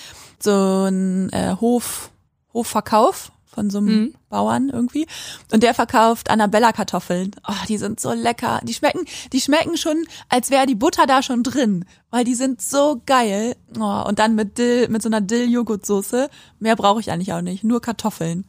[0.42, 2.10] so ein äh, Hof
[2.52, 4.14] Hofverkauf von so einem Mhm.
[4.28, 5.06] Bauern irgendwie
[5.52, 7.32] und der verkauft Annabella Kartoffeln.
[7.48, 8.60] Oh, die sind so lecker.
[8.62, 12.62] Die schmecken, die schmecken schon, als wäre die Butter da schon drin, weil die sind
[12.62, 13.56] so geil.
[13.78, 16.28] Oh, und dann mit Dill, mit so einer Dill Joghurtsoße.
[16.60, 18.44] Mehr brauche ich eigentlich auch nicht, nur Kartoffeln.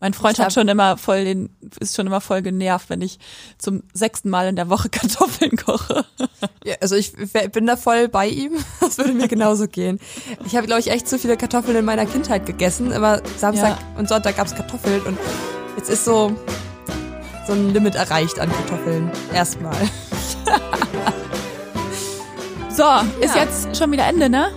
[0.00, 3.18] Mein Freund hat schon immer voll den, ist schon immer voll genervt, wenn ich
[3.58, 6.04] zum sechsten Mal in der Woche Kartoffeln koche.
[6.64, 7.12] Ja, also ich
[7.52, 8.52] bin da voll bei ihm.
[8.80, 10.00] Das würde mir genauso gehen.
[10.46, 12.90] Ich habe, glaube ich, echt zu viele Kartoffeln in meiner Kindheit gegessen.
[12.90, 15.18] Immer Samstag und Sonntag gab's Kartoffeln und
[15.76, 16.34] jetzt ist so
[17.46, 19.10] so ein Limit erreicht an Kartoffeln.
[19.32, 19.76] Erstmal.
[22.72, 22.84] So,
[23.20, 24.52] ist jetzt schon wieder Ende, ne?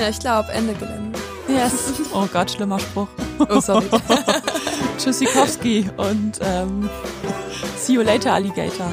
[0.00, 1.07] Ja, ich glaube, Ende Gelände.
[1.48, 1.94] Yes.
[2.12, 3.08] Oh Gott, schlimmer Spruch.
[3.38, 3.86] Oh, sorry.
[4.98, 6.88] Tschüssikowski und ähm,
[7.76, 8.86] see you later, Alligator.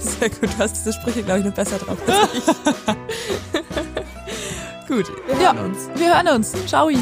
[0.00, 2.44] Sehr gut, du hast diese Sprüche, glaube ich, noch besser drauf als ich.
[4.88, 5.88] gut, wir Ja, hören uns.
[5.94, 6.52] wir hören uns.
[6.66, 6.88] Ciao.
[6.90, 6.98] Tschüss.